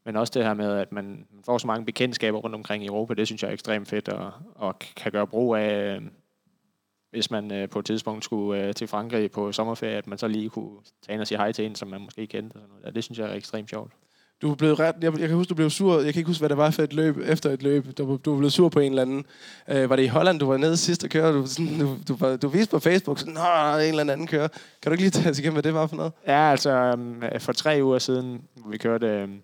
men 0.05 0.15
også 0.15 0.31
det 0.35 0.43
her 0.43 0.53
med, 0.53 0.71
at 0.71 0.91
man 0.91 1.25
får 1.45 1.57
så 1.57 1.67
mange 1.67 1.85
bekendtskaber 1.85 2.39
rundt 2.39 2.55
omkring 2.55 2.83
i 2.83 2.87
Europa, 2.87 3.13
det 3.13 3.27
synes 3.27 3.43
jeg 3.43 3.49
er 3.49 3.53
ekstremt 3.53 3.87
fedt, 3.87 4.09
og, 4.09 4.31
og 4.55 4.79
kan 4.79 5.11
gøre 5.11 5.27
brug 5.27 5.55
af, 5.55 5.95
øh, 5.95 6.01
hvis 7.11 7.31
man 7.31 7.51
øh, 7.51 7.69
på 7.69 7.79
et 7.79 7.85
tidspunkt 7.85 8.23
skulle 8.23 8.63
øh, 8.63 8.73
til 8.73 8.87
Frankrig 8.87 9.31
på 9.31 9.51
sommerferie, 9.51 9.97
at 9.97 10.07
man 10.07 10.17
så 10.17 10.27
lige 10.27 10.49
kunne 10.49 10.71
tage 11.01 11.13
ind 11.13 11.21
og 11.21 11.27
sige 11.27 11.37
hej 11.37 11.51
til 11.51 11.65
en, 11.65 11.75
som 11.75 11.87
man 11.87 12.01
måske 12.01 12.27
kendte. 12.27 12.53
Og 12.53 12.59
sådan 12.61 12.69
noget. 12.69 12.85
Ja, 12.85 12.89
det 12.91 13.03
synes 13.03 13.19
jeg 13.19 13.29
er 13.29 13.33
ekstremt 13.33 13.69
sjovt. 13.69 13.91
Du 14.41 14.55
blev 14.55 14.73
ret, 14.73 14.95
jeg, 15.01 15.19
jeg 15.19 15.27
kan 15.27 15.37
huske, 15.37 15.49
du 15.49 15.55
blev 15.55 15.69
sur. 15.69 15.95
Jeg 15.95 16.13
kan 16.13 16.19
ikke 16.19 16.27
huske, 16.27 16.41
hvad 16.41 16.49
det 16.49 16.57
var 16.57 16.71
for 16.71 16.83
et 16.83 16.93
løb 16.93 17.17
efter 17.17 17.49
et 17.49 17.63
løb. 17.63 17.97
Du, 17.97 18.19
du 18.25 18.37
blev 18.37 18.49
sur 18.49 18.69
på 18.69 18.79
en 18.79 18.91
eller 18.91 19.01
anden. 19.01 19.25
Øh, 19.67 19.89
var 19.89 19.95
det 19.95 20.03
i 20.03 20.07
Holland, 20.07 20.39
du 20.39 20.45
var 20.45 20.57
nede 20.57 20.77
sidst 20.77 21.03
og 21.03 21.09
kørte, 21.09 21.37
Du, 21.37 21.45
sådan, 21.45 21.79
du, 21.79 21.97
du, 22.07 22.35
du 22.41 22.47
viste 22.47 22.71
på 22.71 22.79
Facebook, 22.79 23.19
sådan, 23.19 23.33
Nå, 23.33 23.77
en 23.77 23.99
eller 23.99 24.13
anden 24.13 24.27
kører. 24.27 24.47
Kan 24.47 24.89
du 24.89 24.91
ikke 24.91 25.03
lige 25.03 25.11
tage 25.11 25.29
os 25.29 25.39
igennem, 25.39 25.53
hvad 25.53 25.63
det 25.63 25.73
var 25.73 25.87
for 25.87 25.95
noget? 25.95 26.11
Ja, 26.27 26.51
altså 26.51 26.93
um, 26.93 27.23
for 27.39 27.53
tre 27.53 27.79
uger 27.83 27.99
siden, 27.99 28.41
hvor 28.55 28.69
vi 28.69 28.77
kørte 28.77 29.23
um, 29.23 29.41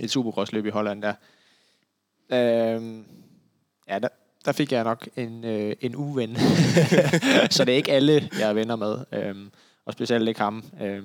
et 0.00 0.10
supercrossløb 0.10 0.66
i 0.66 0.70
Holland, 0.70 1.02
der, 1.02 1.14
um, 2.76 3.04
ja, 3.88 3.98
der, 3.98 4.08
der 4.44 4.52
fik 4.52 4.72
jeg 4.72 4.84
nok 4.84 5.08
en, 5.16 5.44
øh, 5.44 5.76
en 5.80 5.96
uven. 5.96 6.36
Så 7.50 7.64
det 7.64 7.72
er 7.72 7.76
ikke 7.76 7.92
alle, 7.92 8.28
jeg 8.38 8.48
er 8.48 8.52
venner 8.52 8.76
med. 8.76 8.96
Øh, 9.12 9.34
og 9.86 9.92
specielt 9.92 10.28
ikke 10.28 10.40
ham. 10.40 10.64
Øh, 10.82 11.02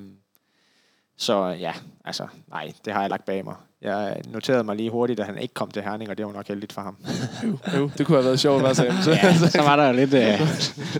så 1.17 1.47
ja, 1.47 1.73
altså, 2.05 2.27
nej, 2.49 2.71
det 2.85 2.93
har 2.93 3.01
jeg 3.01 3.09
lagt 3.09 3.25
bag 3.25 3.45
mig. 3.45 3.55
Jeg 3.81 4.21
noterede 4.31 4.63
mig 4.63 4.75
lige 4.75 4.89
hurtigt, 4.89 5.19
at 5.19 5.25
han 5.25 5.37
ikke 5.37 5.53
kom 5.53 5.71
til 5.71 5.81
Herning, 5.81 6.09
og 6.09 6.17
det 6.17 6.25
var 6.25 6.31
nok 6.31 6.47
heldigt 6.47 6.73
for 6.73 6.81
ham. 6.81 6.97
jo, 7.43 7.57
jo, 7.77 7.89
det 7.97 8.05
kunne 8.05 8.15
have 8.17 8.25
været 8.25 8.39
sjovt, 8.39 8.61
hvad 8.61 8.75
så, 8.75 8.83
ja, 9.23 9.33
så 9.49 9.61
var 9.61 9.75
der 9.75 9.87
jo 9.87 9.93
lidt, 9.93 10.13
øh, 10.13 10.41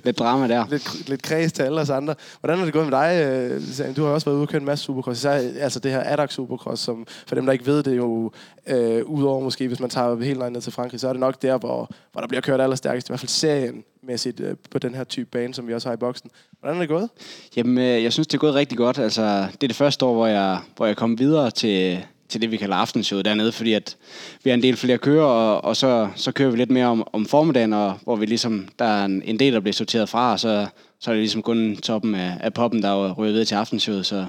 lidt 0.03 0.19
drama 0.19 0.48
der. 0.48 0.65
Lidt, 0.69 1.10
lidt 1.10 1.22
kreds 1.22 1.53
til 1.53 1.63
alle 1.63 1.81
os 1.81 1.89
andre. 1.89 2.15
Hvordan 2.39 2.60
er 2.60 2.63
det 2.63 2.74
gået 2.74 2.88
med 2.88 3.00
dig, 3.00 3.25
øh, 3.25 3.62
Sam? 3.62 3.93
Du 3.93 4.03
har 4.03 4.12
også 4.12 4.25
været 4.25 4.36
ude 4.36 4.43
og 4.43 4.50
køre 4.50 4.60
en 4.60 4.65
masse 4.65 4.86
supercross. 4.86 5.19
Især, 5.19 5.31
altså 5.60 5.79
det 5.79 5.91
her 5.91 6.03
Adax 6.05 6.34
Supercross, 6.34 6.81
som 6.81 7.07
for 7.27 7.36
dem, 7.36 7.45
der 7.45 7.53
ikke 7.53 7.65
ved 7.65 7.84
det, 7.84 7.98
jo 7.98 8.31
øh, 8.67 9.05
udover 9.05 9.43
måske, 9.43 9.67
hvis 9.67 9.79
man 9.79 9.89
tager 9.89 10.24
helt 10.24 10.51
ned 10.51 10.62
til 10.62 10.74
Frankrig, 10.74 11.00
så 11.00 11.07
er 11.07 11.13
det 11.13 11.19
nok 11.19 11.41
der, 11.41 11.57
hvor, 11.57 11.89
hvor 12.12 12.22
der 12.22 12.27
bliver 12.27 12.41
kørt 12.41 12.62
allerstærkest, 12.62 13.10
i 13.10 13.12
hvert 13.12 13.19
fald 13.19 13.29
serien 13.29 13.84
mæssigt 14.07 14.39
øh, 14.39 14.55
på 14.71 14.79
den 14.79 14.95
her 14.95 15.03
type 15.03 15.29
bane, 15.31 15.53
som 15.53 15.67
vi 15.67 15.74
også 15.74 15.89
har 15.89 15.93
i 15.93 15.97
boksen. 15.97 16.29
Hvordan 16.59 16.75
er 16.75 16.79
det 16.79 16.89
gået? 16.89 17.09
Jamen, 17.55 17.77
øh, 17.77 18.03
jeg 18.03 18.13
synes, 18.13 18.27
det 18.27 18.33
er 18.33 18.39
gået 18.39 18.55
rigtig 18.55 18.77
godt. 18.77 19.00
Altså, 19.00 19.47
det 19.51 19.63
er 19.63 19.67
det 19.67 19.75
første 19.75 20.05
år, 20.05 20.13
hvor 20.13 20.27
jeg, 20.27 20.59
hvor 20.75 20.85
jeg 20.85 20.95
kom 20.95 21.19
videre 21.19 21.51
til, 21.51 22.05
til 22.29 22.41
det, 22.41 22.51
vi 22.51 22.57
kalder 22.57 22.75
aftenshowet 22.75 23.25
dernede, 23.25 23.51
fordi 23.51 23.74
at 23.74 23.97
vi 24.43 24.50
har 24.50 24.55
en 24.55 24.63
del 24.63 24.75
flere 24.75 24.97
kører, 24.97 25.25
og, 25.25 25.63
og 25.63 25.75
så, 25.75 26.09
så 26.15 26.31
kører 26.31 26.51
vi 26.51 26.57
lidt 26.57 26.71
mere 26.71 26.85
om, 26.85 27.07
om 27.13 27.25
formiddagen, 27.25 27.74
og, 27.74 27.93
hvor 28.03 28.15
vi 28.15 28.25
ligesom, 28.25 28.67
der 28.79 28.85
er 28.85 29.05
en, 29.05 29.21
en 29.25 29.39
del, 29.39 29.53
der 29.53 29.59
bliver 29.59 29.74
sorteret 29.74 30.09
fra, 30.09 30.31
og 30.31 30.39
så, 30.39 30.67
så 31.00 31.12
er 31.12 31.13
det 31.13 31.21
ligesom 31.21 31.41
kun 31.41 31.77
toppen 31.77 32.15
af, 32.15 32.38
af 32.39 32.53
poppen, 32.53 32.81
der 32.81 32.89
er 32.89 33.12
røget 33.12 33.47
til 33.47 33.55
aftenshowet, 33.55 34.05
så, 34.05 34.25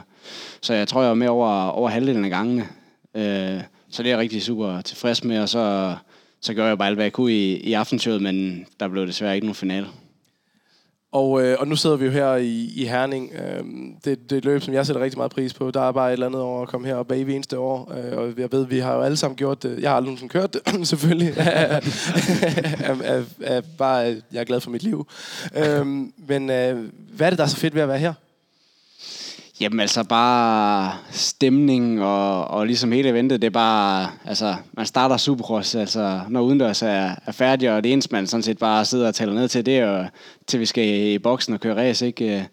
så 0.61 0.75
jeg 0.75 0.88
tror, 0.88 1.02
jeg 1.02 1.11
er 1.11 1.14
med 1.14 1.28
over, 1.28 1.68
over 1.68 1.88
halvdelen 1.88 2.25
af 2.25 2.30
gangene. 2.30 2.66
Øh, 3.14 3.61
så 3.90 4.02
det 4.02 4.09
er 4.09 4.12
jeg 4.12 4.18
rigtig 4.18 4.42
super 4.42 4.80
tilfreds 4.80 5.25
med, 5.25 5.40
og 5.40 5.49
så, 5.49 5.95
så 6.40 6.55
gør 6.55 6.66
jeg 6.66 6.78
bare 6.78 6.88
alt, 6.88 6.97
hvad 6.97 7.05
jeg 7.05 7.12
kunne 7.12 7.33
i, 7.33 7.57
i 7.57 7.73
aftenshowet, 7.73 8.23
men 8.23 8.66
der 8.81 8.88
blev 8.88 9.07
desværre 9.07 9.35
ikke 9.35 9.47
nogen 9.47 9.55
finale. 9.55 9.87
Og, 11.12 11.43
øh, 11.43 11.57
og 11.61 11.69
nu 11.69 11.76
sidder 11.76 11.97
vi 11.97 12.05
jo 12.05 12.11
her 12.11 12.35
i, 12.35 12.73
i 12.76 12.85
Herning. 12.85 13.33
Øh, 13.33 13.64
det, 14.05 14.31
det 14.31 14.33
er 14.33 14.37
et 14.37 14.45
løb, 14.45 14.62
som 14.62 14.75
jeg 14.75 14.87
sætter 14.87 15.02
rigtig 15.02 15.19
meget 15.19 15.33
pris 15.33 15.55
på. 15.55 15.71
Der 15.71 15.81
er 15.81 15.93
bare 15.93 16.09
et 16.09 16.12
eller 16.12 16.26
andet 16.26 16.40
over 16.40 16.62
at 16.62 16.69
komme 16.69 16.87
her 16.87 16.95
og 16.95 17.07
bag 17.07 17.21
eneste 17.21 17.59
år. 17.59 17.93
Øh, 17.97 18.19
og 18.19 18.33
jeg 18.37 18.52
ved, 18.52 18.66
vi 18.66 18.78
har 18.78 18.95
jo 18.95 19.00
alle 19.00 19.16
sammen 19.16 19.37
gjort 19.37 19.62
det. 19.62 19.78
Jeg 19.81 19.90
har 19.90 19.97
aldrig 19.97 20.07
nogensinde 20.07 20.33
kørt 20.33 20.55
det, 20.55 20.61
selvfølgelig. 20.88 21.38
af, 23.40 23.64
bare, 23.78 23.97
jeg 24.33 24.40
er 24.40 24.45
glad 24.45 24.61
for 24.61 24.71
mit 24.71 24.83
liv. 24.83 25.07
Øh, 25.57 25.87
men 26.28 26.50
øh, 26.50 26.90
hvad 27.12 27.26
er 27.26 27.31
det, 27.31 27.38
der 27.38 27.45
er 27.45 27.49
så 27.49 27.57
fedt 27.57 27.75
ved 27.75 27.83
at 27.83 27.88
være 27.88 27.99
her? 27.99 28.12
Jamen 29.60 29.80
altså 29.80 30.04
bare 30.04 30.92
stemning 31.10 32.02
og, 32.02 32.48
og 32.48 32.66
ligesom 32.66 32.92
hele 32.92 33.08
eventet, 33.08 33.42
det 33.42 33.46
er 33.46 33.50
bare, 33.50 34.08
altså 34.25 34.54
man 34.72 34.86
starter 34.86 35.16
Supercross, 35.16 35.75
altså 35.75 36.20
når 36.28 36.40
udendørs 36.40 36.82
er, 36.82 37.10
er 37.26 37.32
færdig, 37.32 37.72
og 37.72 37.84
det 37.84 37.92
eneste 37.92 38.12
man 38.12 38.26
sådan 38.26 38.42
set 38.42 38.58
bare 38.58 38.84
sidder 38.84 39.08
og 39.08 39.14
taler 39.14 39.32
ned 39.32 39.48
til, 39.48 39.66
det 39.66 39.78
er 39.78 40.08
til 40.46 40.60
vi 40.60 40.66
skal 40.66 41.12
i 41.12 41.18
boksen 41.18 41.54
og 41.54 41.60
køre 41.60 41.76
race, 41.76 42.06
ikke? 42.06 42.48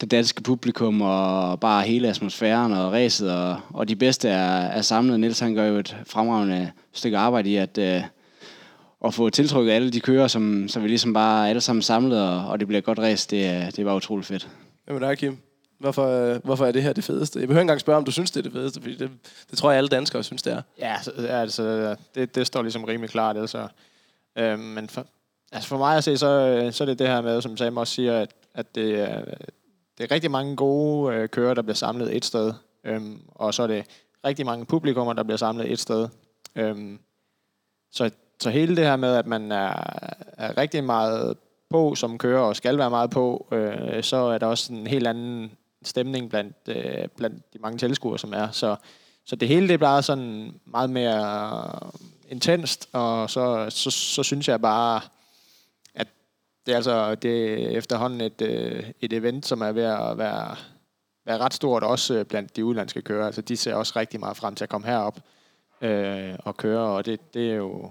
Det 0.00 0.10
danske 0.10 0.42
publikum 0.42 1.02
og 1.02 1.60
bare 1.60 1.82
hele 1.82 2.08
atmosfæren 2.08 2.72
og 2.72 2.92
racet, 2.92 3.32
og, 3.32 3.56
og 3.70 3.88
de 3.88 3.96
bedste 3.96 4.28
er, 4.28 4.60
er 4.60 4.82
samlet. 4.82 5.20
Niels 5.20 5.40
han 5.40 5.54
gør 5.54 5.66
jo 5.66 5.78
et 5.78 5.96
fremragende 6.06 6.70
stykke 6.92 7.18
arbejde 7.18 7.50
i 7.50 7.56
at, 7.56 7.78
øh, 7.78 8.02
at 9.04 9.14
få 9.14 9.30
tiltrykket 9.30 9.72
alle 9.72 9.90
de 9.90 10.00
kører, 10.00 10.26
som, 10.26 10.68
som 10.68 10.82
vi 10.82 10.88
ligesom 10.88 11.12
bare 11.12 11.48
alle 11.48 11.60
sammen 11.60 11.82
samlet, 11.82 12.22
og, 12.22 12.48
og 12.48 12.60
det 12.60 12.68
bliver 12.68 12.78
et 12.78 12.84
godt 12.84 12.98
race, 12.98 13.28
det, 13.30 13.56
øh, 13.56 13.72
det 13.76 13.84
var 13.84 13.94
utroligt 13.94 14.26
fedt. 14.26 14.48
Jamen 14.88 15.02
der, 15.02 15.14
Kim. 15.14 15.49
Hvorfor, 15.80 16.06
øh, 16.06 16.44
hvorfor 16.44 16.66
er 16.66 16.72
det 16.72 16.82
her 16.82 16.92
det 16.92 17.04
fedeste? 17.04 17.40
Jeg 17.40 17.48
behøver 17.48 17.60
ikke 17.60 17.64
engang 17.64 17.80
spørge, 17.80 17.96
om 17.96 18.04
du 18.04 18.10
synes, 18.10 18.30
det 18.30 18.38
er 18.40 18.42
det 18.42 18.52
fedeste, 18.52 18.80
fordi 18.80 18.96
det, 18.96 19.10
det 19.50 19.58
tror 19.58 19.70
jeg, 19.70 19.78
alle 19.78 19.88
danskere 19.88 20.24
synes, 20.24 20.42
det 20.42 20.52
er. 20.52 20.62
Ja, 20.78 20.94
altså, 20.94 21.10
altså 21.26 21.96
det, 22.14 22.34
det 22.34 22.46
står 22.46 22.62
ligesom 22.62 22.84
rimelig 22.84 23.10
klart. 23.10 23.36
Altså. 23.36 23.68
Øh, 24.38 24.58
men 24.58 24.88
for, 24.88 25.06
altså 25.52 25.68
for 25.68 25.78
mig 25.78 25.96
at 25.96 26.04
se, 26.04 26.18
så, 26.18 26.26
øh, 26.26 26.72
så 26.72 26.84
er 26.84 26.86
det 26.86 26.98
det 26.98 27.06
her 27.06 27.20
med, 27.20 27.42
som 27.42 27.56
Sam 27.56 27.76
også 27.76 27.94
siger, 27.94 28.18
at, 28.18 28.30
at 28.54 28.74
det, 28.74 29.00
er, 29.00 29.24
det 29.98 30.04
er 30.04 30.10
rigtig 30.10 30.30
mange 30.30 30.56
gode 30.56 31.14
øh, 31.14 31.28
kører, 31.28 31.54
der 31.54 31.62
bliver 31.62 31.74
samlet 31.74 32.16
et 32.16 32.24
sted. 32.24 32.52
Øhm, 32.84 33.20
og 33.28 33.54
så 33.54 33.62
er 33.62 33.66
det 33.66 33.84
rigtig 34.24 34.46
mange 34.46 34.66
publikummer, 34.66 35.12
der 35.12 35.22
bliver 35.22 35.38
samlet 35.38 35.72
et 35.72 35.78
sted. 35.78 36.08
Øhm, 36.56 36.98
så, 37.92 38.10
så 38.40 38.50
hele 38.50 38.76
det 38.76 38.84
her 38.84 38.96
med, 38.96 39.14
at 39.14 39.26
man 39.26 39.52
er, 39.52 39.72
er 40.32 40.56
rigtig 40.58 40.84
meget 40.84 41.36
på 41.70 41.94
som 41.94 42.18
kører, 42.18 42.40
og 42.40 42.56
skal 42.56 42.78
være 42.78 42.90
meget 42.90 43.10
på, 43.10 43.46
øh, 43.52 44.02
så 44.02 44.16
er 44.16 44.38
der 44.38 44.46
også 44.46 44.72
en 44.72 44.86
helt 44.86 45.06
anden 45.06 45.52
stemning 45.82 46.30
blandt, 46.30 46.56
øh, 46.68 47.08
blandt 47.16 47.52
de 47.54 47.58
mange 47.58 47.78
tilskuere, 47.78 48.18
som 48.18 48.32
er. 48.32 48.50
Så, 48.50 48.76
så 49.24 49.36
det 49.36 49.48
hele 49.48 49.68
det 49.68 49.74
er 49.74 49.78
bare 49.78 50.02
sådan 50.02 50.60
meget 50.64 50.90
mere 50.90 51.80
øh, 51.84 51.90
intenst, 52.30 52.88
og 52.92 53.30
så, 53.30 53.66
så, 53.70 53.90
så 53.90 54.22
synes 54.22 54.48
jeg 54.48 54.60
bare, 54.60 55.00
at 55.94 56.08
det 56.66 56.72
er 56.72 56.76
altså 56.76 57.14
det 57.14 57.52
er 57.52 57.68
efterhånden 57.68 58.20
et, 58.20 58.42
øh, 58.42 58.90
et 59.00 59.12
event, 59.12 59.46
som 59.46 59.60
er 59.60 59.72
ved 59.72 59.82
at 59.82 60.18
være, 60.18 60.56
være 61.26 61.38
ret 61.38 61.54
stort, 61.54 61.82
også 61.82 62.24
blandt 62.24 62.56
de 62.56 62.64
udlandske 62.64 63.02
kører. 63.02 63.26
Altså, 63.26 63.40
de 63.40 63.56
ser 63.56 63.74
også 63.74 63.92
rigtig 63.96 64.20
meget 64.20 64.36
frem 64.36 64.54
til 64.54 64.64
at 64.64 64.70
komme 64.70 64.86
herop 64.86 65.20
øh, 65.80 66.34
og 66.38 66.56
køre, 66.56 66.80
og 66.80 67.06
det, 67.06 67.34
det, 67.34 67.50
er 67.50 67.54
jo, 67.54 67.90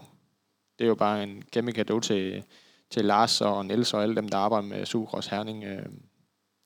det 0.79 0.85
er 0.85 0.87
jo 0.87 0.95
bare 0.95 1.23
en 1.23 1.43
kæmpe 1.51 1.71
gave 1.71 2.01
til, 2.01 2.43
til 2.89 3.05
Lars 3.05 3.41
og 3.41 3.65
Niels 3.65 3.93
og 3.93 4.03
alle 4.03 4.15
dem, 4.15 4.29
der 4.29 4.37
arbejder 4.37 4.67
med 4.67 4.85
Sugros 4.85 5.27
Herning. 5.27 5.63
Øh, 5.63 5.85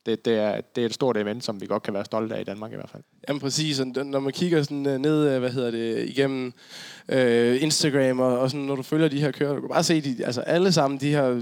det, 0.06 0.26
det, 0.26 0.34
er, 0.34 0.62
det 0.76 0.82
er 0.82 0.86
et 0.86 0.94
stort 0.94 1.18
event, 1.18 1.44
som 1.44 1.62
vi 1.62 1.66
godt 1.66 1.84
kan 1.84 1.94
være 1.94 2.06
stolte 2.06 2.36
af 2.36 2.42
i 2.42 2.44
Danmark 2.44 2.72
i 2.72 2.76
hvert 2.76 2.90
fald. 2.90 3.04
Jamen 3.28 3.40
præcis, 3.40 3.80
og 3.80 3.88
når 3.88 4.20
man 4.20 4.34
kigger 4.34 4.64
sådan 4.64 4.88
øh, 4.88 4.98
ned, 4.98 5.30
øh, 5.30 5.40
hvad 5.40 5.50
hedder 5.50 5.72
det, 5.72 6.10
igennem 6.10 6.54
øh, 7.10 7.64
Instagram 7.64 8.20
og, 8.20 8.40
og 8.40 8.50
sådan, 8.50 8.66
når 8.66 8.76
du 8.76 8.84
følger 8.84 9.08
de 9.08 9.20
her 9.20 9.32
kører, 9.32 9.54
du 9.54 9.60
kan 9.60 9.70
bare 9.70 9.84
se, 9.84 10.02
de, 10.02 10.26
altså 10.26 10.42
alle 10.42 10.72
sammen, 10.72 11.00
de 11.00 11.10
her 11.10 11.42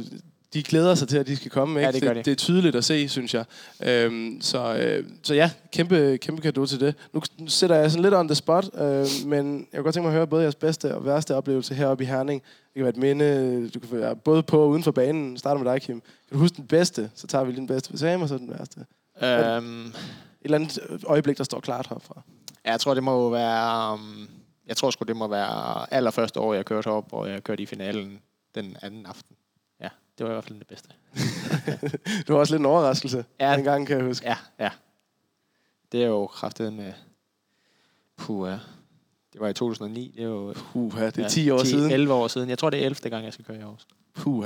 de 0.54 0.64
glæder 0.64 0.96
sig 0.96 1.08
til, 1.08 1.18
at 1.18 1.28
de 1.28 1.36
skal 1.36 1.52
komme. 1.52 1.80
Ikke? 1.80 1.86
Ja, 1.86 1.92
det, 1.92 2.02
gør 2.02 2.14
det, 2.14 2.26
det 2.26 2.32
er 2.32 2.36
tydeligt 2.36 2.76
at 2.76 2.84
se, 2.84 3.10
synes 3.10 3.34
jeg. 3.34 3.46
Øhm, 3.84 4.38
så, 4.42 4.76
øh, 4.76 5.06
så 5.24 5.34
ja, 5.34 5.52
kæmpe, 5.72 6.18
kæmpe 6.22 6.42
kado 6.42 6.66
til 6.66 6.80
det. 6.80 6.96
Nu 7.14 7.22
sætter 7.48 7.76
jeg 7.76 7.92
sådan 7.92 8.04
lidt 8.04 8.14
on 8.14 8.28
the 8.28 8.36
spot, 8.36 8.70
øh, 8.74 9.06
men 9.26 9.68
jeg 9.72 9.78
kunne 9.78 9.84
godt 9.84 9.94
tænke 9.94 10.06
mig 10.06 10.10
at 10.10 10.18
høre 10.18 10.28
både 10.28 10.44
jeres 10.44 10.56
bedste 10.56 10.96
og 10.96 11.06
værste 11.06 11.36
oplevelse 11.36 11.76
heroppe 11.76 12.04
i 12.04 12.08
Herning. 12.08 12.42
Det 12.74 12.76
kan 12.76 12.84
være 12.84 12.90
et 12.90 12.98
minde, 12.98 13.70
du 13.70 13.80
kan 13.80 13.90
være 13.92 14.16
både 14.16 14.44
på 14.44 14.62
og 14.62 14.70
uden 14.70 14.84
for 14.84 14.92
banen. 14.92 15.38
Starter 15.38 15.64
med 15.64 15.72
dig, 15.72 15.82
Kim. 15.82 16.02
Kan 16.02 16.38
du 16.38 16.38
huske 16.38 16.58
den 16.58 16.68
bedste? 16.68 17.12
Så 17.16 17.28
tager 17.28 17.44
vi 17.44 17.56
den 17.56 17.68
bedste 17.68 17.98
Sam, 17.98 18.22
og 18.22 18.30
så 18.30 18.38
den 18.38 18.50
værste. 18.50 18.86
Um, 19.58 19.86
et 19.86 19.94
eller 20.42 20.58
andet 20.58 21.04
øjeblik, 21.06 21.38
der 21.38 21.44
står 21.44 21.60
klart 21.60 21.88
herfra. 21.88 22.22
Jeg 22.66 22.80
tror, 22.80 22.94
det 22.94 23.04
må 23.04 23.30
være... 23.30 23.94
Um, 23.94 24.30
jeg 24.68 24.78
tror 24.78 24.90
sgu, 24.90 25.04
det 25.04 25.16
må 25.16 25.28
være 25.28 25.94
allerførste 25.94 26.40
år, 26.40 26.54
jeg 26.54 26.66
kørte 26.66 26.88
op, 26.88 27.14
og 27.14 27.30
jeg 27.30 27.44
kørte 27.44 27.64
i 27.64 27.66
finalen 27.66 28.20
den 28.56 28.78
anden 28.82 29.06
aften. 29.06 29.36
Det 30.22 30.28
var 30.28 30.32
i 30.32 30.36
hvert 30.36 30.44
fald 30.44 30.60
det 30.60 30.68
bedste. 30.68 30.90
det 32.28 32.30
var 32.30 32.36
også 32.36 32.54
lidt 32.54 32.60
en 32.60 32.66
overraskelse, 32.66 33.26
ja. 33.40 33.58
en 33.58 33.64
gang 33.64 33.88
kan 33.88 33.98
jeg 33.98 34.06
huske. 34.06 34.28
Ja, 34.28 34.38
ja. 34.60 34.70
Det 35.92 36.04
er 36.04 36.08
jo 36.08 36.28
kraftet 36.28 36.74
med... 36.74 36.94
Puh, 38.18 38.50
ja. 38.50 38.60
Det 39.34 39.42
var 39.42 39.48
i 39.48 39.54
2009. 39.54 40.14
Det 40.16 40.24
er 40.24 40.28
jo... 40.28 40.54
Puh, 40.74 40.92
det 40.92 41.18
er 41.18 41.22
ja, 41.22 41.28
10 41.28 41.50
år 41.50 41.60
10, 41.60 41.68
siden. 41.70 41.92
11 41.92 42.14
år 42.14 42.28
siden. 42.28 42.50
Jeg 42.50 42.58
tror, 42.58 42.70
det 42.70 42.82
er 42.82 42.86
11. 42.86 43.10
gang, 43.10 43.26
jeg 43.26 43.34
skal 43.34 43.46
køre 43.46 43.58
i 43.58 43.62
Aarhus. 43.62 43.88
Puh, 44.16 44.46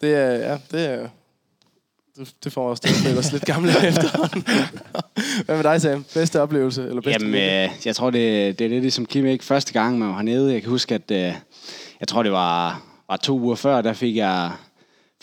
det 0.00 0.14
er... 0.14 0.30
Ja, 0.30 0.58
det 0.70 0.86
er... 0.86 1.08
Det, 2.44 2.52
får 2.52 2.70
os 2.70 2.80
til 2.80 3.08
at 3.08 3.18
os 3.18 3.32
lidt 3.32 3.44
gamle 3.44 3.70
efterhånden. 3.88 4.44
Hvad 5.44 5.56
med 5.56 5.64
dig, 5.64 5.80
Sam? 5.80 6.04
Bedste 6.14 6.40
oplevelse? 6.40 6.82
Eller 6.82 7.00
bedste 7.00 7.24
Jamen, 7.24 7.34
øh, 7.34 7.70
jeg 7.86 7.96
tror, 7.96 8.10
det, 8.10 8.58
det 8.58 8.64
er 8.64 8.68
lidt 8.68 8.82
ligesom 8.82 9.06
Kim 9.06 9.26
ikke 9.26 9.44
første 9.44 9.72
gang, 9.72 9.98
man 9.98 10.08
var 10.08 10.14
hernede. 10.14 10.52
Jeg 10.52 10.62
kan 10.62 10.70
huske, 10.70 10.94
at 10.94 11.10
øh, 11.10 11.34
jeg 12.00 12.08
tror, 12.08 12.22
det 12.22 12.32
var, 12.32 12.82
var 13.08 13.16
to 13.16 13.40
uger 13.40 13.54
før, 13.54 13.80
der 13.80 13.92
fik 13.92 14.16
jeg 14.16 14.50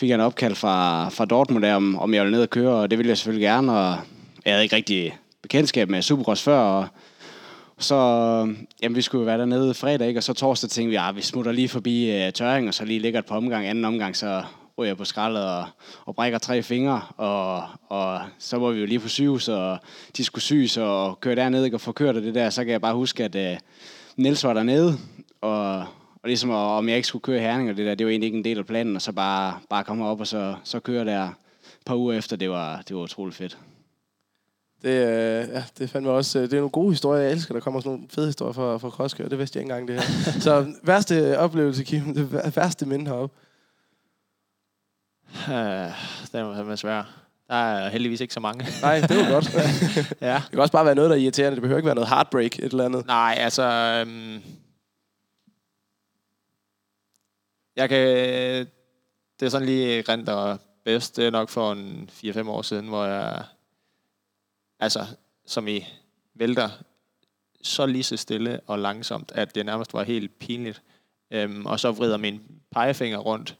fik 0.00 0.08
jeg 0.08 0.14
en 0.14 0.20
opkald 0.20 0.54
fra, 0.54 1.08
fra 1.08 1.24
Dortmund 1.24 1.64
der, 1.64 1.74
om, 1.74 1.98
om 1.98 2.14
jeg 2.14 2.22
ville 2.22 2.36
ned 2.36 2.42
og 2.42 2.50
køre, 2.50 2.74
og 2.74 2.90
det 2.90 2.98
ville 2.98 3.08
jeg 3.08 3.18
selvfølgelig 3.18 3.46
gerne, 3.46 3.72
og 3.72 3.96
jeg 4.44 4.52
havde 4.52 4.62
ikke 4.62 4.76
rigtig 4.76 5.18
bekendtskab 5.42 5.88
med 5.88 6.02
Supercross 6.02 6.42
før, 6.42 6.58
og 6.58 6.86
så, 7.78 7.94
øhm, 7.94 8.66
jamen, 8.82 8.96
vi 8.96 9.02
skulle 9.02 9.22
jo 9.22 9.26
være 9.26 9.38
dernede 9.38 9.74
fredag, 9.74 10.08
ikke? 10.08 10.18
og 10.18 10.24
så 10.24 10.32
torsdag 10.32 10.70
tænkte 10.70 10.90
vi, 10.90 10.96
at 10.96 11.16
vi 11.16 11.22
smutter 11.22 11.52
lige 11.52 11.68
forbi 11.68 12.26
uh, 12.26 12.32
tørring, 12.32 12.68
og 12.68 12.74
så 12.74 12.84
lige 12.84 12.98
ligger 12.98 13.18
et 13.18 13.26
par 13.26 13.36
omgang, 13.36 13.66
anden 13.66 13.84
omgang, 13.84 14.16
så 14.16 14.42
ryger 14.78 14.88
jeg 14.88 14.96
på 14.96 15.04
skraldet 15.04 15.44
og, 15.44 15.64
og 16.04 16.14
brækker 16.14 16.38
tre 16.38 16.62
fingre, 16.62 17.02
og, 17.16 17.62
og 17.88 18.20
så 18.38 18.58
var 18.58 18.70
vi 18.70 18.80
jo 18.80 18.86
lige 18.86 19.00
på 19.00 19.08
sygehus, 19.08 19.48
og 19.48 19.78
de 20.16 20.24
skulle 20.24 20.42
syes 20.42 20.76
og 20.76 21.20
køre 21.20 21.34
derned, 21.34 21.64
ikke? 21.64 21.76
og 21.76 21.80
få 21.80 21.92
kørt 21.92 22.14
det 22.14 22.34
der, 22.34 22.50
så 22.50 22.64
kan 22.64 22.72
jeg 22.72 22.80
bare 22.80 22.94
huske, 22.94 23.24
at 23.24 23.34
uh, 23.34 23.58
Niels 24.16 24.44
var 24.44 24.54
dernede, 24.54 24.98
og, 25.40 25.78
og 26.22 26.24
ligesom, 26.24 26.50
om 26.50 26.88
jeg 26.88 26.96
ikke 26.96 27.08
skulle 27.08 27.22
køre 27.22 27.40
Herning 27.40 27.70
og 27.70 27.76
det 27.76 27.86
der, 27.86 27.94
det 27.94 28.06
var 28.06 28.10
egentlig 28.10 28.26
ikke 28.26 28.38
en 28.38 28.44
del 28.44 28.58
af 28.58 28.66
planen, 28.66 28.96
og 28.96 29.02
så 29.02 29.12
bare, 29.12 29.58
bare 29.70 29.84
komme 29.84 30.06
op 30.06 30.20
og 30.20 30.26
så, 30.26 30.54
så 30.64 30.80
køre 30.80 31.04
der 31.04 31.24
et 31.24 31.34
par 31.86 31.96
uger 31.96 32.14
efter, 32.14 32.36
det 32.36 32.50
var, 32.50 32.82
det 32.88 32.96
var 32.96 33.02
utroligt 33.02 33.36
fedt. 33.36 33.58
Det, 34.84 34.90
øh, 34.90 35.48
ja, 35.48 35.64
det 35.78 35.90
fandme 35.90 36.10
også, 36.10 36.38
øh, 36.38 36.44
det 36.44 36.52
er 36.52 36.56
nogle 36.56 36.70
gode 36.70 36.90
historier. 36.90 37.22
Jeg 37.22 37.32
elsker, 37.32 37.54
der 37.54 37.60
kommer 37.60 37.80
sådan 37.80 37.92
nogle 37.92 38.06
fede 38.10 38.26
historier 38.26 38.52
fra, 38.52 38.76
fra 38.76 38.90
Krosskør. 38.90 39.28
Det 39.28 39.38
vidste 39.38 39.56
jeg 39.56 39.62
ikke 39.62 39.72
engang, 39.72 39.88
det 39.88 40.00
her. 40.00 40.40
så 40.40 40.72
værste 40.82 41.38
oplevelse, 41.38 41.84
Kim, 41.84 42.14
det 42.14 42.56
værste 42.56 42.86
minde 42.86 43.06
heroppe? 43.06 43.36
Uh, 45.48 45.52
det 46.32 46.70
er 46.70 46.76
svært. 46.76 47.06
Der 47.48 47.54
er 47.54 47.88
heldigvis 47.88 48.20
ikke 48.20 48.34
så 48.34 48.40
mange. 48.40 48.66
Nej, 48.82 49.00
det 49.00 49.10
er 49.10 49.28
jo 49.28 49.34
godt. 49.34 49.54
ja. 50.20 50.34
Det 50.34 50.50
kan 50.50 50.60
også 50.60 50.72
bare 50.72 50.84
være 50.84 50.94
noget, 50.94 51.10
der 51.10 51.16
er 51.16 51.20
irriterende. 51.20 51.54
Det 51.54 51.62
behøver 51.62 51.78
ikke 51.78 51.86
være 51.86 51.94
noget 51.94 52.08
heartbreak, 52.08 52.58
et 52.58 52.64
eller 52.64 52.84
andet. 52.84 53.06
Nej, 53.06 53.36
altså... 53.38 54.02
Um 54.06 54.42
Jeg 57.76 57.88
kan... 57.88 57.98
Det 59.40 59.46
er 59.46 59.48
sådan 59.48 59.66
lige 59.66 60.04
rent 60.08 60.28
og 60.28 60.58
bedst. 60.84 61.16
Det 61.16 61.26
er 61.26 61.30
nok 61.30 61.48
for 61.48 61.72
en 61.72 62.10
4-5 62.12 62.48
år 62.48 62.62
siden, 62.62 62.88
hvor 62.88 63.04
jeg... 63.04 63.42
Altså, 64.84 65.06
som 65.46 65.68
I 65.68 65.86
vælter 66.34 66.68
så 67.62 67.86
lige 67.86 68.02
så 68.02 68.16
stille 68.16 68.60
og 68.66 68.78
langsomt, 68.78 69.32
at 69.34 69.54
det 69.54 69.66
nærmest 69.66 69.94
var 69.94 70.02
helt 70.02 70.38
pinligt. 70.38 70.82
Øhm, 71.30 71.66
og 71.66 71.80
så 71.80 71.92
vrider 71.92 72.16
min 72.16 72.40
pegefinger 72.70 73.18
rundt, 73.18 73.56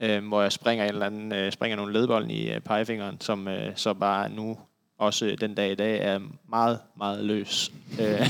øhm, 0.00 0.28
hvor 0.28 0.42
jeg 0.42 0.52
springer 0.52 0.84
en 0.84 0.88
eller 0.88 1.06
anden, 1.06 1.32
øh, 1.32 1.52
springer 1.52 1.76
nogle 1.76 1.92
ledbolden 1.92 2.30
i 2.30 2.50
øh, 2.50 2.60
pegefingeren, 2.60 3.20
som 3.20 3.48
øh, 3.48 3.76
så 3.76 3.94
bare 3.94 4.28
nu 4.28 4.58
også 4.98 5.36
den 5.40 5.54
dag 5.54 5.72
i 5.72 5.74
dag 5.74 6.00
er 6.00 6.20
meget, 6.48 6.78
meget 6.96 7.24
løs. 7.24 7.72
Øh, 8.00 8.28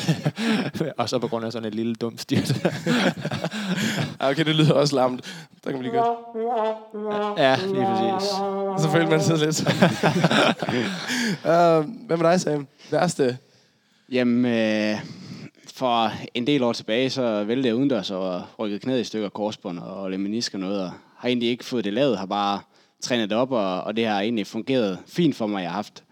og 0.98 1.08
så 1.08 1.18
på 1.18 1.28
grund 1.28 1.46
af 1.46 1.52
sådan 1.52 1.68
et 1.68 1.74
lille 1.74 1.94
dumt 1.94 2.20
styrt. 2.20 2.52
okay, 4.20 4.44
det 4.44 4.56
lyder 4.56 4.72
også 4.72 4.96
larmt. 4.96 5.24
Der 5.64 5.70
kan 5.70 5.82
man 5.82 5.82
lige 5.82 6.02
godt. 6.02 7.38
Ja, 7.38 7.56
lige 7.56 7.86
præcis. 7.86 8.30
Så 8.82 8.90
føler 8.92 9.10
man 9.10 9.22
sig 9.22 9.38
lidt. 9.38 9.60
uh, 11.44 11.90
hvad 12.06 12.16
med 12.16 12.30
dig, 12.30 12.40
Sam? 12.40 12.66
Værste? 12.90 13.38
Jamen, 14.12 14.44
øh, 14.52 15.00
for 15.74 16.12
en 16.34 16.46
del 16.46 16.62
år 16.62 16.72
tilbage, 16.72 17.10
så 17.10 17.44
væltede 17.44 17.68
jeg 17.68 17.76
udendørs 17.76 18.10
og 18.10 18.42
rykket 18.58 18.80
knæet 18.80 19.00
i 19.00 19.04
stykker 19.04 19.28
korsbånd 19.28 19.78
og 19.78 20.10
lemenisk 20.10 20.54
og 20.54 20.60
noget, 20.60 20.82
og 20.82 20.90
har 21.16 21.28
egentlig 21.28 21.48
ikke 21.48 21.64
fået 21.64 21.84
det 21.84 21.92
lavet, 21.92 22.18
har 22.18 22.26
bare 22.26 22.60
trænet 23.00 23.30
det 23.30 23.38
op, 23.38 23.52
og, 23.52 23.80
og 23.80 23.96
det 23.96 24.06
har 24.06 24.20
egentlig 24.20 24.46
fungeret 24.46 24.98
fint 25.06 25.36
for 25.36 25.46
mig. 25.46 25.62
Jeg 25.62 25.70
har 25.70 25.76
haft 25.76 26.02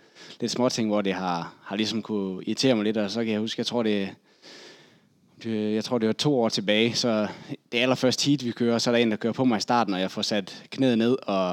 lidt 0.40 0.52
små 0.52 0.68
ting, 0.68 0.88
hvor 0.88 1.02
det 1.02 1.14
har, 1.14 1.54
har 1.62 1.76
ligesom 1.76 2.02
kunne 2.02 2.44
irritere 2.44 2.74
mig 2.74 2.84
lidt, 2.84 2.96
og 2.96 3.10
så 3.10 3.24
kan 3.24 3.32
jeg 3.32 3.40
huske, 3.40 3.60
jeg 3.60 3.66
tror 3.66 3.82
det, 3.82 4.08
det, 5.42 5.74
jeg 5.74 5.84
tror 5.84 5.98
det 5.98 6.06
var 6.06 6.12
to 6.12 6.40
år 6.40 6.48
tilbage, 6.48 6.94
så 6.94 7.28
det 7.72 7.78
allerførste 7.78 8.26
heat, 8.26 8.44
vi 8.44 8.50
kører, 8.50 8.78
så 8.78 8.90
er 8.90 8.92
der 8.92 9.02
en, 9.02 9.10
der 9.10 9.16
kører 9.16 9.32
på 9.32 9.44
mig 9.44 9.56
i 9.56 9.60
starten, 9.60 9.94
og 9.94 10.00
jeg 10.00 10.10
får 10.10 10.22
sat 10.22 10.64
knæet 10.70 10.98
ned, 10.98 11.16
og, 11.22 11.52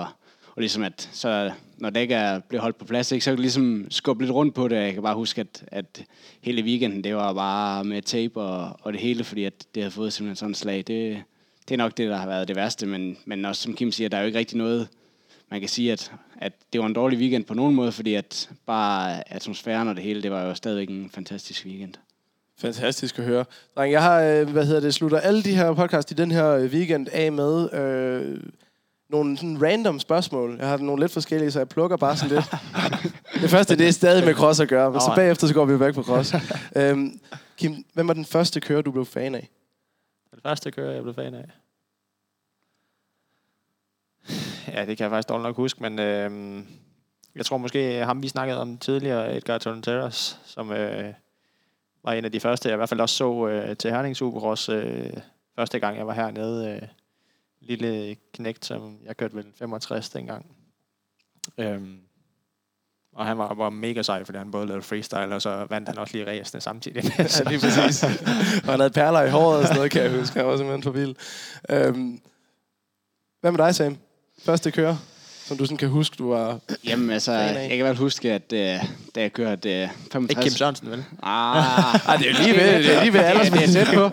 og 0.56 0.58
ligesom 0.58 0.84
at, 0.84 1.10
så 1.12 1.52
når 1.78 1.90
det 1.90 2.00
ikke 2.00 2.16
er 2.16 2.40
blevet 2.40 2.62
holdt 2.62 2.78
på 2.78 2.86
plads, 2.86 3.12
ikke, 3.12 3.24
så 3.24 3.32
kan 3.32 3.38
jeg 3.38 3.42
ligesom 3.42 3.88
skubbe 3.90 4.24
lidt 4.24 4.34
rundt 4.34 4.56
på 4.56 4.68
det. 4.68 4.76
Jeg 4.76 4.94
kan 4.94 5.04
bare 5.04 5.16
huske, 5.16 5.42
at, 5.42 5.64
at 5.68 6.04
hele 6.42 6.64
weekenden, 6.64 7.04
det 7.04 7.16
var 7.16 7.34
bare 7.34 7.84
med 7.84 8.02
tape 8.02 8.42
og, 8.42 8.80
og 8.82 8.94
det 8.94 9.02
hele, 9.02 9.24
fordi 9.24 9.44
at 9.44 9.54
det 9.76 9.84
havde 9.84 9.92
fået 9.92 10.14
simpelthen 10.14 10.36
sådan 10.36 10.52
en 10.52 10.56
slag. 10.56 10.78
Det, 10.78 11.24
det 11.68 11.74
er 11.74 11.78
nok 11.78 11.98
det, 11.98 12.10
der 12.10 12.18
har 12.18 12.28
været 12.28 12.48
det 12.48 12.56
værste, 12.56 12.86
men, 12.86 13.18
men 13.26 13.46
også 13.46 13.62
som 13.62 13.76
Kim 13.76 13.92
siger, 13.92 14.10
der 14.10 14.18
er 14.18 14.22
jo 14.22 14.28
ikke 14.28 14.40
rigtig 14.40 14.58
noget, 14.58 14.88
man 15.52 15.60
kan 15.60 15.70
sige, 15.70 15.92
at, 15.92 16.12
at 16.38 16.54
det 16.74 16.82
var 16.82 16.88
en 16.88 16.94
dårlig 16.94 17.20
weekend 17.20 17.46
på 17.46 17.54
nogen 17.54 17.76
måde, 17.76 17.92
fordi 17.92 18.14
at 18.14 18.50
bare 18.66 19.34
atmosfæren 19.34 19.88
og 19.88 19.96
det 19.96 20.04
hele, 20.04 20.24
det 20.24 20.32
var 20.32 20.42
jo 20.42 20.54
stadigvæk 20.54 20.90
en 20.90 21.10
fantastisk 21.14 21.66
weekend. 21.66 21.94
Fantastisk 22.60 23.20
at 23.20 23.26
høre. 23.26 23.46
Dreng, 23.78 23.92
jeg 23.94 24.04
har, 24.04 24.22
øh, 24.22 24.50
hvad 24.50 24.66
hedder 24.66 24.82
det, 24.82 24.94
slutter 24.94 25.20
alle 25.20 25.44
de 25.44 25.56
her 25.56 25.74
podcast 25.74 26.12
i 26.12 26.14
den 26.14 26.32
her 26.32 26.50
øh, 26.50 26.72
weekend 26.72 27.08
af 27.12 27.32
med 27.32 27.74
øh, 27.74 28.44
nogle 29.10 29.38
sådan 29.38 29.62
random 29.62 30.00
spørgsmål. 30.00 30.58
Jeg 30.60 30.68
har 30.68 30.78
nogle 30.78 31.04
lidt 31.04 31.12
forskellige, 31.12 31.52
så 31.52 31.60
jeg 31.60 31.70
plukker 31.70 31.98
bare 31.98 32.18
sådan 32.18 32.36
lidt. 32.36 32.46
det 33.42 33.50
første, 33.50 33.78
det 33.78 33.88
er 33.88 33.92
stadig 33.92 34.26
med 34.26 34.34
cross 34.34 34.60
at 34.60 34.68
gøre, 34.68 34.92
men 34.92 35.02
så 35.02 35.14
bagefter 35.16 35.48
så 35.48 35.54
går 35.54 35.66
vi 35.66 35.80
væk 35.80 35.94
på 35.94 36.04
cross. 36.04 36.34
øhm, 36.78 37.20
Kim, 37.58 37.86
hvem 37.94 38.08
var 38.08 38.14
den 38.14 38.26
første 38.26 38.60
kører, 38.60 38.82
du 38.82 38.92
blev 38.92 39.06
fan 39.06 39.36
af? 39.36 39.50
Det 40.32 40.40
første 40.44 40.72
kører, 40.72 40.92
jeg 40.92 41.04
blev 41.04 41.16
fan 41.16 41.34
af. 41.34 41.46
Ja, 44.72 44.86
det 44.86 44.98
kan 44.98 45.04
jeg 45.04 45.12
faktisk 45.12 45.30
dårligt 45.30 45.44
nok 45.44 45.56
huske, 45.56 45.82
men 45.84 46.00
øh, 46.00 46.64
jeg 47.36 47.46
tror 47.46 47.58
måske 47.58 48.06
ham, 48.06 48.24
vi 48.24 48.28
snakkede 48.28 48.62
om 48.62 48.78
tidligere, 48.78 49.36
Edgar 49.36 49.58
Tonteras, 49.58 50.40
som 50.46 50.72
øh, 50.72 51.14
var 52.04 52.14
en 52.14 52.26
af 52.26 52.32
de 52.32 52.40
første, 52.40 52.70
jeg 52.70 52.76
i 52.76 52.78
hvert 52.78 52.90
fald 52.90 53.00
også 53.00 53.16
så 53.16 53.48
øh, 53.48 53.78
til 53.78 53.92
Herning 53.92 54.18
Supercross 54.18 54.70
øh, 54.70 55.14
første 55.56 55.80
gang, 55.80 55.98
jeg 55.98 56.08
var 56.08 56.14
hernede. 56.14 56.70
Øh, 56.70 56.88
lille 57.62 58.16
knægt, 58.34 58.66
som 58.66 58.98
jeg 59.06 59.18
kørte 59.18 59.36
vel 59.36 59.46
65 59.56 60.10
dengang. 60.10 60.46
Øhm, 61.58 62.00
og 63.14 63.26
han 63.26 63.38
var, 63.38 63.54
var 63.54 63.70
mega 63.70 64.02
sej, 64.02 64.24
fordi 64.24 64.38
han 64.38 64.52
både 64.52 64.68
lavede 64.68 64.84
freestyle, 64.84 65.36
og 65.36 65.42
så 65.42 65.66
vandt 65.70 65.90
han 65.90 65.98
også 65.98 66.18
lige 66.18 66.28
ræsene 66.28 66.62
samtidig. 66.62 67.04
Ja, 67.20 67.50
lige 67.50 67.60
præcis. 67.60 68.04
og 68.04 68.70
han 68.70 68.80
havde 68.80 68.90
perler 68.90 69.22
i 69.22 69.30
håret 69.30 69.60
og 69.60 69.64
sådan 69.64 69.76
noget, 69.76 69.92
kan 69.92 70.04
jeg 70.04 70.20
huske. 70.20 70.40
Han 70.40 70.48
var 70.48 70.58
simpelthen 70.58 70.84
for 70.84 70.92
vild. 70.92 71.16
Øhm, 71.70 72.22
hvad 73.42 73.52
med 73.52 73.58
dig, 73.58 73.76
Sam? 73.76 73.98
Første 74.46 74.72
kører, 74.72 74.96
som 75.46 75.58
du 75.58 75.66
sådan 75.66 75.78
kan 75.78 75.90
huske, 75.90 76.16
du 76.20 76.30
var... 76.30 76.60
Jamen 76.86 77.10
altså, 77.10 77.32
jeg 77.34 77.70
kan 77.70 77.86
fald 77.86 77.98
huske, 77.98 78.32
at 78.32 78.54
øh, 78.54 78.60
da 79.16 79.22
jeg 79.22 79.34
kørte 79.34 79.82
øh, 79.82 79.90
65... 80.12 80.30
Ikke 80.30 80.42
Kim 80.42 80.58
Sørensen, 80.58 80.92
vel? 80.92 81.04
Ah, 81.24 81.96
Ej, 82.08 82.18
det 82.18 82.30
er 82.30 82.32
jo 82.32 82.44
lige 82.44 82.56
ved, 82.58 82.84
det 82.84 82.96
er 82.96 83.02
lige 83.02 83.14
ved 83.14 83.20
alders, 83.20 83.50
det 83.50 83.64
er 83.64 83.68
tæt 83.68 83.88
på. 83.94 84.06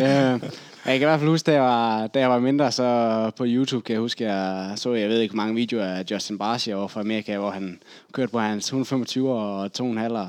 øh, 0.00 0.50
jeg 0.86 0.98
kan 0.98 1.02
i 1.02 1.04
hvert 1.04 1.18
fald 1.18 1.30
huske, 1.30 1.46
da 1.46 1.52
jeg 1.52 1.62
var, 1.62 2.06
da 2.06 2.20
jeg 2.20 2.30
var 2.30 2.38
mindre, 2.38 2.72
så 2.72 3.30
på 3.36 3.44
YouTube 3.46 3.84
kan 3.84 3.92
jeg 3.92 4.00
huske, 4.00 4.24
jeg 4.24 4.72
så, 4.76 4.92
jeg 4.94 5.08
ved 5.08 5.20
ikke, 5.20 5.32
hvor 5.34 5.42
mange 5.42 5.54
videoer 5.54 5.84
af 5.84 6.04
Justin 6.10 6.38
Barcia 6.38 6.74
over 6.74 6.88
fra 6.88 7.00
Amerika, 7.00 7.38
hvor 7.38 7.50
han 7.50 7.80
kørte 8.12 8.32
på 8.32 8.38
hans 8.38 8.64
125 8.64 9.32
og 9.32 9.70
2,5 9.78 10.12
og 10.12 10.28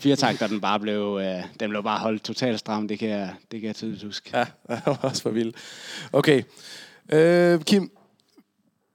4 0.00 0.16
takter, 0.16 0.46
den 0.46 0.60
bare 0.60 0.80
blev, 0.80 1.20
øh, 1.22 1.42
den 1.60 1.70
blev 1.70 1.82
bare 1.82 1.98
holdt 1.98 2.22
totalt 2.24 2.58
stram, 2.58 2.88
det 2.88 2.98
kan 2.98 3.08
jeg, 3.08 3.30
det 3.52 3.60
kan 3.60 3.66
jeg 3.66 3.74
tydeligt 3.76 4.04
huske. 4.04 4.30
Ja, 4.34 4.44
han 4.74 4.82
var 4.86 4.98
også 5.02 5.22
for 5.22 5.30
vild. 5.30 5.52
Okay. 6.12 6.42
Øh, 7.12 7.60
Kim, 7.60 7.90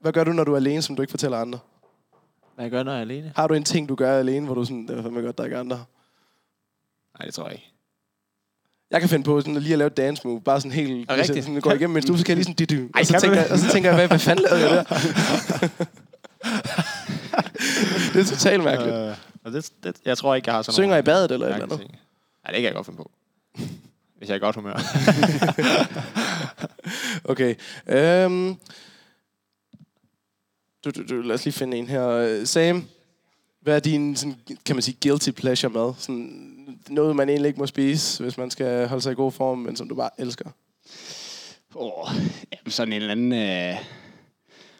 hvad 0.03 0.13
gør 0.13 0.23
du, 0.23 0.33
når 0.33 0.43
du 0.43 0.53
er 0.53 0.57
alene, 0.57 0.81
som 0.81 0.95
du 0.95 1.01
ikke 1.01 1.11
fortæller 1.11 1.37
andre? 1.37 1.59
Hvad 2.55 2.65
jeg 2.65 2.71
gør, 2.71 2.83
når 2.83 2.91
jeg 2.91 2.97
er 2.97 3.01
alene? 3.01 3.33
Har 3.35 3.47
du 3.47 3.53
en 3.53 3.63
ting, 3.63 3.89
du 3.89 3.95
gør 3.95 4.19
alene, 4.19 4.45
hvor 4.45 4.55
du 4.55 4.65
sådan, 4.65 4.87
det 4.87 4.97
er 4.97 5.01
fandme 5.01 5.21
godt, 5.21 5.37
der 5.37 5.43
er 5.43 5.45
ikke 5.45 5.57
andre? 5.57 5.85
Nej, 7.19 7.25
det 7.25 7.33
tror 7.33 7.43
jeg 7.43 7.53
ikke. 7.53 7.69
Jeg 8.91 8.99
kan 8.99 9.09
finde 9.09 9.23
på 9.25 9.41
sådan, 9.41 9.55
lige 9.55 9.73
at 9.73 9.77
lave 9.77 9.87
et 9.87 9.97
dance 9.97 10.27
move, 10.27 10.41
bare 10.41 10.61
sådan 10.61 10.71
helt, 10.71 11.09
jeg 11.09 11.17
rigtigt? 11.17 11.45
sådan 11.45 11.61
går 11.61 11.71
igennem 11.71 11.89
mens 11.89 12.05
du, 12.05 12.17
så 12.17 12.25
kan 12.25 12.37
jeg 12.37 12.45
lige 12.45 12.67
sådan, 12.67 12.89
Ej, 12.95 13.01
og, 13.01 13.05
så 13.05 13.13
kan 13.13 13.21
tænker, 13.21 13.41
jeg, 13.41 13.51
og 13.51 13.57
så 13.57 13.71
tænker 13.71 13.89
jeg, 13.89 13.97
hvad, 13.97 14.07
hvad 14.07 14.19
fanden 14.19 14.45
lavede 14.49 14.69
jeg 14.69 14.75
der? 14.75 14.83
det 18.13 18.21
er 18.21 18.25
totalt 18.25 18.63
mærkeligt. 18.63 18.95
Øh, 18.95 19.15
og 19.43 19.51
det, 19.51 19.71
det, 19.83 19.95
jeg 20.05 20.17
tror 20.17 20.35
ikke, 20.35 20.47
jeg 20.47 20.55
har 20.55 20.61
sådan 20.61 20.73
Synger 20.73 20.87
nogle 20.87 20.99
i 20.99 21.05
badet 21.05 21.31
eller 21.31 21.47
et 21.47 21.53
eller 21.53 21.65
andet? 21.65 21.79
Nej, 21.79 22.51
det 22.51 22.55
kan 22.55 22.63
jeg 22.63 22.73
godt 22.73 22.85
finde 22.85 22.97
på. 22.97 23.11
Hvis 24.17 24.29
jeg 24.29 24.35
er 24.35 24.37
i 24.37 24.39
godt 24.39 24.55
humør. 24.55 24.79
Okay. 27.25 27.55
Øhm, 27.87 28.57
du, 30.85 30.89
du, 30.89 31.03
du, 31.09 31.21
lad 31.21 31.35
os 31.35 31.45
lige 31.45 31.53
finde 31.53 31.77
en 31.77 31.87
her. 31.87 32.45
Sam, 32.45 32.85
hvad 33.61 33.75
er 33.75 33.79
din, 33.79 34.15
sådan, 34.15 34.35
kan 34.65 34.75
man 34.75 34.81
sige, 34.81 34.97
guilty 35.03 35.31
pleasure 35.31 35.73
mad? 35.73 35.93
Sådan, 35.97 36.49
noget, 36.89 37.15
man 37.15 37.29
egentlig 37.29 37.47
ikke 37.47 37.59
må 37.59 37.65
spise, 37.65 38.23
hvis 38.23 38.37
man 38.37 38.51
skal 38.51 38.87
holde 38.87 39.01
sig 39.01 39.11
i 39.11 39.15
god 39.15 39.31
form, 39.31 39.57
men 39.57 39.75
som 39.75 39.89
du 39.89 39.95
bare 39.95 40.09
elsker. 40.17 40.49
Åh, 41.75 42.09
jamen 42.51 42.71
sådan 42.71 42.93
en 42.93 43.01
eller 43.01 43.11
anden 43.11 43.33
øh, 43.33 43.75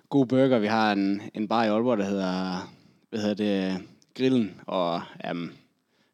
god 0.10 0.26
burger. 0.26 0.60
Vi 0.60 0.68
har 0.68 0.92
en, 0.92 1.22
en 1.34 1.48
bar 1.48 1.64
i 1.64 1.68
Aalborg, 1.68 1.98
der 1.98 2.06
hedder, 2.06 2.72
hvad 3.10 3.20
hedder 3.20 3.36
det, 3.36 3.84
Grillen, 4.18 4.52
og 4.68 5.02
jamen, 5.24 5.52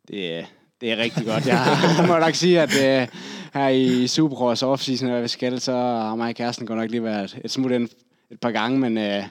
det, 0.07 0.45
det 0.81 0.91
er 0.91 0.97
rigtig 0.97 1.25
godt. 1.25 1.47
Jeg 1.47 1.77
må 2.07 2.17
nok 2.17 2.35
sige, 2.35 2.61
at 2.61 2.69
øh, 2.69 3.07
her 3.53 3.67
i 3.67 4.07
Supercross 4.07 4.63
off-season, 4.63 5.05
når 5.05 5.21
vi 5.21 5.27
skal, 5.27 5.61
så 5.61 5.71
har 5.71 6.15
mig 6.15 6.29
og 6.29 6.35
kæresten 6.35 6.67
godt 6.67 6.79
nok 6.79 6.89
lige 6.89 7.03
været 7.03 7.39
et 7.43 7.51
smut 7.51 7.71
ind 7.71 7.89
et 8.31 8.39
par 8.39 8.51
gange, 8.51 8.79
men 8.79 8.97
øh, 8.97 9.23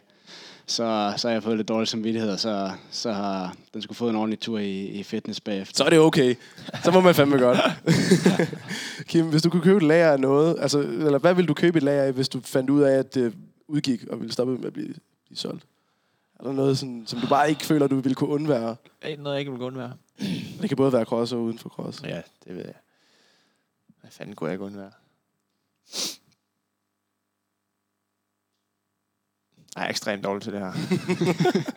så, 0.70 1.14
så 1.16 1.28
har 1.28 1.32
jeg 1.32 1.42
fået 1.42 1.56
lidt 1.56 1.68
dårlig 1.68 1.88
samvittighed, 1.88 2.30
og 2.30 2.40
så, 2.40 2.72
så 2.90 3.12
har 3.12 3.56
den 3.74 3.82
skulle 3.82 3.96
få 3.96 4.08
en 4.08 4.16
ordentlig 4.16 4.40
tur 4.40 4.58
i, 4.58 4.86
i 4.86 5.02
fitness 5.02 5.40
bagefter. 5.40 5.76
Så 5.76 5.84
er 5.84 5.90
det 5.90 5.98
okay. 5.98 6.34
Så 6.84 6.90
må 6.90 7.00
man 7.00 7.14
fandme 7.14 7.38
godt. 7.38 7.58
Kim, 9.08 9.26
hvis 9.26 9.42
du 9.42 9.50
kunne 9.50 9.62
købe 9.62 9.76
et 9.76 9.82
lager 9.82 10.12
af 10.12 10.20
noget, 10.20 10.56
altså, 10.60 10.78
eller 10.80 11.18
hvad 11.18 11.34
ville 11.34 11.46
du 11.46 11.54
købe 11.54 11.76
et 11.76 11.82
lager 11.82 12.02
af, 12.02 12.12
hvis 12.12 12.28
du 12.28 12.40
fandt 12.40 12.70
ud 12.70 12.82
af, 12.82 12.98
at 12.98 13.14
det 13.14 13.34
udgik 13.68 14.04
og 14.06 14.20
ville 14.20 14.32
stoppe 14.32 14.58
med 14.58 14.66
at 14.66 14.72
blive, 14.72 14.94
blive 15.26 15.38
solgt? 15.38 15.64
Er 16.40 16.44
der 16.44 16.52
noget, 16.52 16.78
sådan, 16.78 17.04
som 17.06 17.20
du 17.20 17.26
bare 17.26 17.48
ikke 17.48 17.64
føler, 17.64 17.86
du 17.86 18.00
ville 18.00 18.14
kunne 18.14 18.30
undvære? 18.30 18.76
Er 19.02 19.16
noget, 19.16 19.34
jeg 19.34 19.40
ikke 19.40 19.50
vil 19.50 19.58
gå 19.58 19.66
undvære? 19.66 19.92
Det 20.60 20.68
kan 20.68 20.76
både 20.76 20.92
være 20.92 21.04
cross 21.04 21.32
og 21.32 21.42
uden 21.42 21.58
for 21.58 21.68
cross. 21.68 22.02
Ja, 22.02 22.20
det 22.44 22.56
ved 22.56 22.64
jeg. 22.64 22.74
Hvad 24.00 24.10
fanden 24.10 24.34
kunne 24.34 24.48
jeg 24.48 24.54
ikke 24.54 24.64
undvære? 24.64 24.90
Jeg 29.78 29.86
er 29.86 29.90
ekstremt 29.90 30.24
dårlig 30.24 30.42
til 30.42 30.52
det 30.52 30.60
her. 30.60 30.72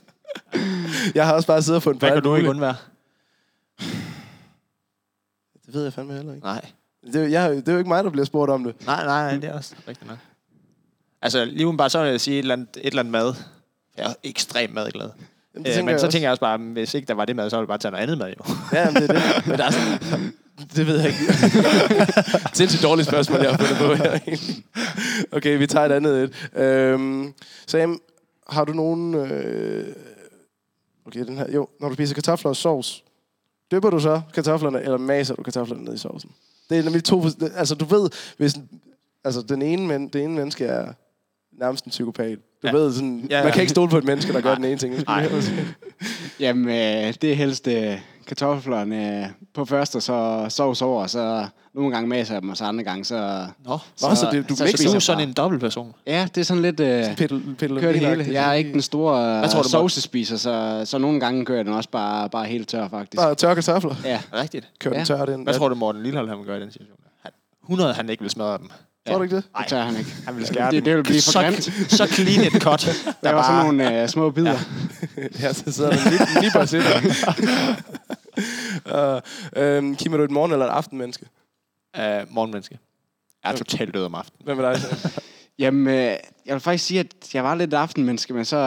Jeg 1.15 1.25
har 1.25 1.33
også 1.33 1.47
bare 1.47 1.61
siddet 1.61 1.75
og 1.75 1.83
fundet 1.83 1.99
på 1.99 2.05
Hvad 2.05 2.15
alt 2.15 2.23
kan 2.23 2.29
du 2.29 2.35
ikke 2.35 2.45
muligt. 2.47 2.49
undvære? 2.63 2.75
Det 5.65 5.73
ved 5.73 5.83
jeg 5.83 5.93
fandme 5.93 6.13
heller 6.13 6.33
ikke. 6.33 6.45
Nej. 6.45 6.65
Det, 7.05 7.15
er 7.15 7.19
jo- 7.25 7.29
jeg, 7.31 7.51
det 7.51 7.67
er 7.67 7.71
jo 7.71 7.77
ikke 7.77 7.87
mig, 7.87 8.03
der 8.03 8.09
bliver 8.09 8.25
spurgt 8.25 8.51
om 8.51 8.63
det. 8.63 8.85
Nej, 8.85 9.05
nej, 9.05 9.31
nej, 9.31 9.39
det 9.41 9.49
er 9.49 9.53
også 9.53 9.75
rigtigt 9.87 10.09
nok. 10.09 10.17
Altså, 11.21 11.45
lige 11.45 11.77
bare 11.77 11.89
så 11.89 12.01
vil 12.01 12.09
jeg 12.11 12.21
sige 12.21 12.35
et 12.35 12.39
eller 12.39 12.53
andet, 12.53 12.67
et 12.77 12.85
eller 12.85 12.99
andet 12.99 13.11
mad. 13.11 13.33
Jeg 13.97 14.05
er 14.09 14.13
ekstremt 14.23 14.73
madglad. 14.73 15.09
Jamen, 15.55 15.67
Øh, 15.67 15.77
men 15.77 15.89
jeg 15.89 15.99
så 15.99 16.05
også. 16.05 16.11
tænker 16.11 16.25
jeg 16.25 16.31
også 16.31 16.41
bare, 16.41 16.57
hvis 16.57 16.93
ikke 16.93 17.07
der 17.07 17.13
var 17.13 17.25
det 17.25 17.35
mad, 17.35 17.49
så 17.49 17.55
ville 17.57 17.61
jeg 17.63 17.67
bare 17.67 17.77
tage 17.77 17.91
noget 17.91 18.03
andet 18.03 18.17
mad, 18.17 18.27
jo. 18.27 18.55
Ja, 18.73 18.79
jamen, 18.79 19.01
det 19.01 19.09
er 19.09 19.13
det. 19.13 19.47
Men 19.47 19.57
der 19.57 19.65
er 19.65 19.71
sådan... 19.71 20.33
Det 20.75 20.87
ved 20.87 20.99
jeg 20.99 21.07
ikke. 21.07 21.19
Sindssygt 22.53 22.83
dårligt 22.83 23.07
spørgsmål, 23.07 23.39
jeg 23.41 23.49
har 23.51 23.57
fundet 23.57 23.77
på 23.77 23.93
her. 24.03 24.19
Okay, 25.31 25.57
vi 25.57 25.67
tager 25.67 25.85
et 25.85 25.91
andet 25.91 26.23
et. 26.23 26.61
Øhm, 26.61 27.33
Sam, 27.67 28.01
har 28.49 28.65
du 28.65 28.73
nogen... 28.73 29.15
Øh... 29.15 29.87
Okay, 31.05 31.25
den 31.25 31.37
her. 31.37 31.51
Jo, 31.51 31.67
når 31.79 31.87
du 31.87 31.93
spiser 31.93 32.15
kartofler 32.15 32.49
og 32.49 32.55
sovs, 32.55 33.03
dypper 33.71 33.89
du 33.89 33.99
så 33.99 34.21
kartoflerne, 34.33 34.81
eller 34.81 34.97
maser 34.97 35.35
du 35.35 35.43
kartoflerne 35.43 35.83
ned 35.83 35.93
i 35.93 35.97
sovsen? 35.97 36.31
Det 36.69 36.77
er 36.77 36.83
nemlig 36.83 37.03
to... 37.03 37.25
Altså, 37.55 37.75
du 37.75 37.85
ved, 37.85 38.09
hvis... 38.37 38.55
Altså, 39.23 39.41
den 39.41 39.61
ene, 39.61 39.87
men, 39.87 40.07
det 40.07 40.23
ene 40.23 40.33
menneske 40.33 40.65
er 40.65 40.93
nærmest 41.59 41.85
en 41.85 41.89
psykopat. 41.89 42.37
Du 42.63 42.67
Ja. 42.67 42.71
ved 42.73 42.93
sådan... 42.93 43.27
Ja, 43.29 43.37
Ja, 43.37 43.43
man 43.43 43.53
kan 43.53 43.61
ikke 43.61 43.69
stole 43.71 43.89
på 43.89 43.97
et 43.97 44.03
menneske, 44.03 44.33
der 44.33 44.41
gør 44.41 44.55
den 44.55 44.65
ene 44.65 44.77
ting. 44.77 44.95
Nej. 45.07 45.27
Jamen, 46.39 46.67
øh, 46.69 47.13
det 47.21 47.23
er 47.23 47.33
helst 47.35 47.67
øh, 47.67 47.99
kartoflerne 48.27 49.19
øh, 49.23 49.25
på 49.53 49.65
første, 49.65 49.95
og 49.95 50.01
så 50.03 50.45
sovs 50.49 50.81
over, 50.81 51.01
og 51.01 51.09
så 51.09 51.47
nogle 51.73 51.91
gange 51.91 52.07
maser 52.09 52.33
jeg 52.33 52.41
dem, 52.41 52.49
og 52.49 52.57
så 52.57 52.65
andre 52.65 52.83
gange, 52.83 53.05
så... 53.05 53.45
Nå, 53.65 53.71
Nå, 54.01 54.15
så 54.15 54.27
det- 54.31 54.49
du 54.49 54.55
så 54.55 54.67
spiser 54.67 54.89
du 54.89 54.95
er 54.95 54.99
sådan 54.99 55.27
en 55.27 55.33
dobbeltperson. 55.33 55.93
Ja, 56.07 56.27
det 56.35 56.41
er 56.41 56.45
sådan 56.45 56.61
lidt... 56.61 56.79
Øh, 56.79 57.15
Peddel, 57.17 57.55
peddel, 57.57 57.79
kører 57.79 57.91
det 57.91 58.01
hele. 58.01 58.33
Jeg 58.33 58.49
er 58.49 58.53
ikke 58.53 58.73
den 58.73 58.81
store 58.81 59.43
øh, 59.57 59.63
sovsespiser, 59.63 60.37
så, 60.37 60.81
så 60.85 60.97
nogle 60.97 61.19
gange 61.19 61.45
kører 61.45 61.57
jeg 61.57 61.65
den 61.65 61.73
også 61.73 61.89
bare, 61.89 62.29
bare 62.29 62.45
helt 62.45 62.67
tør, 62.67 62.87
faktisk. 62.87 63.21
Bare 63.21 63.35
tørre 63.35 63.55
kartofler. 63.55 63.95
Ja. 64.05 64.21
Rigtigt. 64.33 64.69
Kør 64.79 64.89
den 64.89 64.99
Ja. 64.99 65.05
tør 65.05 65.25
den. 65.25 65.43
Hvad 65.43 65.53
tror 65.53 65.69
du, 65.69 65.75
Morten 65.75 66.03
Lillehold, 66.03 66.29
han 66.29 66.37
vil 66.37 66.45
gøre 66.45 66.57
i 66.57 66.61
den 66.61 66.71
situation? 66.71 66.97
Han, 67.21 67.31
100, 67.63 67.93
han 67.93 68.09
ikke 68.09 68.21
vil 68.21 68.29
smadre 68.29 68.57
dem. 68.57 68.69
Tror 69.07 69.17
du 69.17 69.23
ikke 69.23 69.35
det? 69.35 69.43
Det 69.57 69.67
tør 69.67 69.81
han 69.83 69.95
ikke. 69.97 70.11
Han 70.25 70.37
vil 70.37 70.45
skære 70.47 70.71
Det, 70.71 70.85
det 70.85 70.95
vil 70.95 71.03
blive 71.03 71.21
for 71.21 71.31
så, 71.31 71.39
grimt. 71.41 71.63
så 71.91 72.05
clean 72.07 72.41
et 72.55 72.61
cut. 72.61 72.79
Der 73.05 73.13
Der 73.23 73.31
var 73.33 73.43
sådan 73.43 73.65
nogle 73.65 74.01
øh, 74.01 74.09
små 74.09 74.31
bidder. 74.31 74.57
Ja, 75.41 75.53
så 75.59 75.71
sidder 75.71 75.89
der 75.89 76.09
lige, 76.09 76.41
lige 76.41 76.51
bare 76.53 76.67
sitter. 76.67 76.97
uh, 79.55 79.63
øhm, 79.63 79.95
Kim, 79.95 80.13
er 80.13 80.17
du 80.17 80.23
et 80.23 80.31
morgen- 80.31 80.51
eller 80.51 80.65
et 80.65 80.69
aftenmenneske? 80.69 81.25
Uh, 81.97 82.03
morgenmenneske. 82.33 82.79
Jeg 83.43 83.51
er 83.51 83.57
totalt 83.57 83.93
død 83.93 84.05
om 84.05 84.15
aftenen. 84.15 84.45
Hvem 84.45 84.59
er 84.59 84.73
dig? 84.73 84.81
Jamen, 85.59 85.87
øh, 85.87 85.95
jeg 86.45 86.53
vil 86.53 86.59
faktisk 86.59 86.85
sige, 86.85 86.99
at 86.99 87.07
jeg 87.33 87.43
var 87.43 87.55
lidt 87.55 87.73
aftenmenneske, 87.73 88.33
men 88.33 88.45
så, 88.45 88.57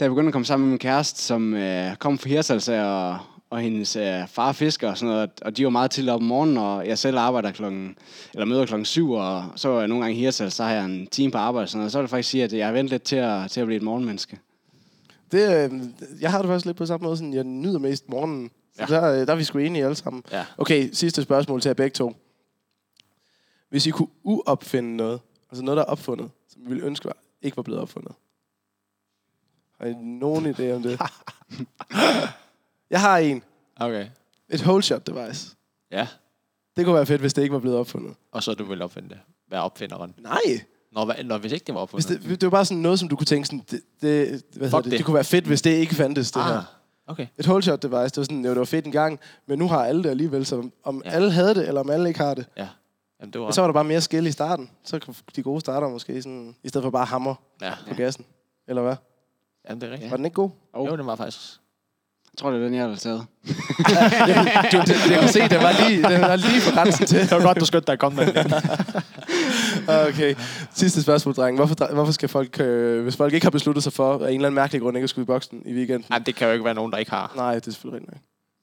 da 0.00 0.04
jeg 0.04 0.10
begyndte 0.10 0.28
at 0.28 0.32
komme 0.32 0.46
sammen 0.46 0.66
med 0.66 0.70
min 0.70 0.78
kæreste, 0.78 1.22
som 1.22 1.54
øh, 1.54 1.96
kom 1.96 2.18
fra 2.18 2.28
Hirsals 2.28 2.68
og, 2.68 3.18
og 3.56 3.62
hendes 3.62 3.96
øh, 3.96 4.28
far 4.28 4.48
er 4.48 4.52
fisker 4.52 4.90
og 4.90 4.98
sådan 4.98 5.14
noget, 5.14 5.30
og 5.42 5.56
de 5.56 5.64
var 5.64 5.70
meget 5.70 5.90
tidligt 5.90 6.12
op 6.12 6.20
om 6.20 6.26
morgenen, 6.26 6.56
og 6.56 6.86
jeg 6.86 6.98
selv 6.98 7.18
arbejder 7.18 7.50
klokken, 7.52 7.96
eller 8.34 8.44
møder 8.44 8.66
klokken 8.66 8.84
syv, 8.84 9.10
og 9.10 9.44
så 9.56 9.68
er 9.70 9.78
jeg 9.78 9.88
nogle 9.88 10.04
gange 10.04 10.16
i 10.16 10.20
Hirsals, 10.20 10.54
så 10.54 10.64
har 10.64 10.72
jeg 10.72 10.84
en 10.84 11.06
time 11.06 11.32
på 11.32 11.38
arbejde 11.38 11.64
og 11.64 11.68
sådan 11.68 11.78
noget, 11.78 11.92
så 11.92 11.98
vil 11.98 12.02
jeg 12.02 12.10
faktisk 12.10 12.30
sige, 12.30 12.44
at 12.44 12.52
jeg 12.52 12.66
har 12.66 12.72
ventet 12.72 12.90
lidt 12.90 13.02
til 13.02 13.16
at, 13.16 13.50
til 13.50 13.60
at 13.60 13.66
blive 13.66 13.76
et 13.76 13.82
morgenmenneske. 13.82 14.38
Det, 15.32 15.70
øh, 15.72 15.80
jeg 16.20 16.30
har 16.30 16.38
det 16.38 16.48
faktisk 16.48 16.66
lidt 16.66 16.76
på 16.76 16.86
samme 16.86 17.04
måde, 17.04 17.16
sådan, 17.16 17.34
jeg 17.34 17.44
nyder 17.44 17.78
mest 17.78 18.08
morgenen. 18.08 18.50
Så 18.74 18.82
Ja. 18.94 19.00
der, 19.00 19.20
øh, 19.20 19.26
der 19.26 19.32
er 19.32 19.36
vi 19.36 19.44
sgu 19.44 19.58
enige 19.58 19.84
alle 19.84 19.96
sammen. 19.96 20.22
Ja. 20.32 20.44
Okay, 20.58 20.90
sidste 20.92 21.22
spørgsmål 21.22 21.60
til 21.60 21.68
jer 21.68 21.74
begge 21.74 21.94
to. 21.94 22.16
Hvis 23.68 23.86
I 23.86 23.90
kunne 23.90 24.08
uopfinde 24.22 24.96
noget, 24.96 25.20
altså 25.50 25.64
noget, 25.64 25.76
der 25.76 25.82
er 25.82 25.86
opfundet, 25.88 26.30
som 26.52 26.62
I 26.66 26.68
ville 26.68 26.84
ønske 26.84 27.04
var, 27.04 27.16
ikke 27.42 27.56
var 27.56 27.62
blevet 27.62 27.82
opfundet. 27.82 28.12
Har 29.80 29.86
I 29.86 29.94
nogen 29.94 30.46
idé 30.46 30.70
om 30.70 30.82
det? 30.82 31.00
jeg 32.90 33.00
har 33.00 33.18
en. 33.18 33.42
Okay. 33.80 34.06
Et 34.50 34.60
hole 34.60 34.82
shot 34.82 35.06
device. 35.06 35.56
Ja. 35.92 36.08
Det 36.76 36.84
kunne 36.84 36.94
være 36.94 37.06
fedt, 37.06 37.20
hvis 37.20 37.34
det 37.34 37.42
ikke 37.42 37.52
var 37.52 37.58
blevet 37.60 37.78
opfundet. 37.78 38.14
Og 38.32 38.42
så 38.42 38.54
du 38.54 38.64
vil 38.64 38.82
opfinde 38.82 39.08
det. 39.08 39.18
Hvad 39.48 39.58
opfinderen? 39.58 40.14
Nej. 40.18 40.40
Når, 40.92 41.04
hvad, 41.04 41.24
når 41.24 41.38
hvis 41.38 41.52
ikke 41.52 41.64
det 41.64 41.74
var 41.74 41.86
Hvis 41.86 42.04
opfundet? 42.06 42.28
det, 42.30 42.40
det 42.40 42.46
var 42.46 42.50
bare 42.50 42.64
sådan 42.64 42.82
noget, 42.82 42.98
som 42.98 43.08
du 43.08 43.16
kunne 43.16 43.24
tænke 43.26 43.46
sådan, 43.46 43.64
det, 43.70 43.80
det, 44.00 44.42
hvad 44.56 44.66
hedder 44.68 44.76
det? 44.80 44.90
det. 44.90 44.98
det 44.98 45.06
kunne 45.06 45.14
være 45.14 45.24
fedt, 45.24 45.44
hvis 45.44 45.62
det 45.62 45.70
ikke 45.70 45.94
fandtes, 45.94 46.32
det 46.32 46.44
her. 46.44 46.56
ah, 46.58 46.62
okay. 47.06 47.26
Et 47.38 47.46
hole 47.46 47.62
shot 47.62 47.82
device, 47.82 47.98
det 48.08 48.16
var 48.16 48.22
sådan, 48.22 48.44
jo, 48.44 48.50
det 48.50 48.58
var 48.58 48.64
fedt 48.64 48.86
en 48.86 48.92
gang, 48.92 49.20
men 49.46 49.58
nu 49.58 49.68
har 49.68 49.84
alle 49.84 50.02
det 50.02 50.10
alligevel, 50.10 50.46
så 50.46 50.68
om 50.84 51.02
Ja. 51.04 51.10
ja. 51.10 51.16
alle 51.16 51.30
havde 51.30 51.54
det, 51.54 51.68
eller 51.68 51.80
om 51.80 51.90
alle 51.90 52.08
ikke 52.08 52.20
har 52.20 52.34
det. 52.34 52.46
Ja. 52.56 52.68
Jamen, 53.20 53.32
det 53.32 53.40
var... 53.40 53.46
Og 53.46 53.54
så 53.54 53.60
var 53.60 53.68
der 53.68 53.72
bare 53.72 53.84
mere 53.84 54.00
skill 54.00 54.26
i 54.26 54.32
starten. 54.32 54.70
Så 54.84 54.98
kunne 54.98 55.14
de 55.36 55.42
gode 55.42 55.60
starter 55.60 55.88
måske 55.88 56.22
sådan, 56.22 56.56
i 56.62 56.68
stedet 56.68 56.82
for 56.84 56.90
bare 56.90 57.04
hammer 57.06 57.34
Ja. 57.62 57.72
på 57.88 57.94
gassen. 57.94 58.24
Eller 58.68 58.82
hvad? 58.82 58.96
Jamen, 59.68 59.80
det 59.80 59.88
er 59.88 59.92
rigtigt. 59.92 60.10
Var 60.10 60.16
den 60.16 60.24
ikke 60.26 60.34
god? 60.34 60.50
Jo, 60.76 60.96
det 60.96 61.06
var 61.06 61.16
faktisk... 61.16 61.60
Jeg 62.36 62.40
tror, 62.40 62.50
det 62.50 62.60
er 62.60 62.64
den, 62.64 62.74
jeg 62.74 62.88
har 62.88 62.96
taget. 62.96 63.26
Du, 64.72 64.78
det, 64.80 65.10
jeg 65.10 65.20
kan 65.20 65.28
se, 65.28 65.40
den 65.40 65.62
var 65.62 65.88
lige, 65.88 66.02
den 66.02 66.20
var 66.20 66.36
lige 66.36 66.60
på 66.68 66.74
grænsen 66.74 67.06
til. 67.06 67.20
Det 67.20 67.30
var 67.30 67.42
godt, 67.42 67.60
du 67.60 67.64
skyndte 67.66 67.86
dig 67.86 67.92
at 67.92 67.98
komme 67.98 68.16
med 68.16 68.32
den. 68.32 68.52
Okay. 70.08 70.34
Sidste 70.74 71.02
spørgsmål, 71.02 71.34
dreng. 71.34 71.56
Hvorfor, 71.56 71.94
hvorfor 71.94 72.12
skal 72.12 72.28
folk, 72.28 72.60
øh, 72.60 73.02
hvis 73.02 73.16
folk 73.16 73.34
ikke 73.34 73.46
har 73.46 73.50
besluttet 73.50 73.84
sig 73.84 73.92
for, 73.92 74.12
af 74.12 74.16
en 74.16 74.22
eller 74.22 74.34
anden 74.48 74.54
mærkelig 74.54 74.82
grund 74.82 74.96
ikke 74.96 75.04
at 75.04 75.10
skulle 75.10 75.22
i 75.22 75.26
boksen 75.26 75.62
i 75.66 75.74
weekenden? 75.74 76.04
Jamen, 76.12 76.26
det 76.26 76.34
kan 76.34 76.46
jo 76.46 76.52
ikke 76.52 76.64
være 76.64 76.74
nogen, 76.74 76.92
der 76.92 76.98
ikke 76.98 77.10
har. 77.10 77.32
Nej, 77.36 77.54
det 77.54 77.66
er 77.66 77.70
selvfølgelig 77.70 78.08
nok. 78.08 78.18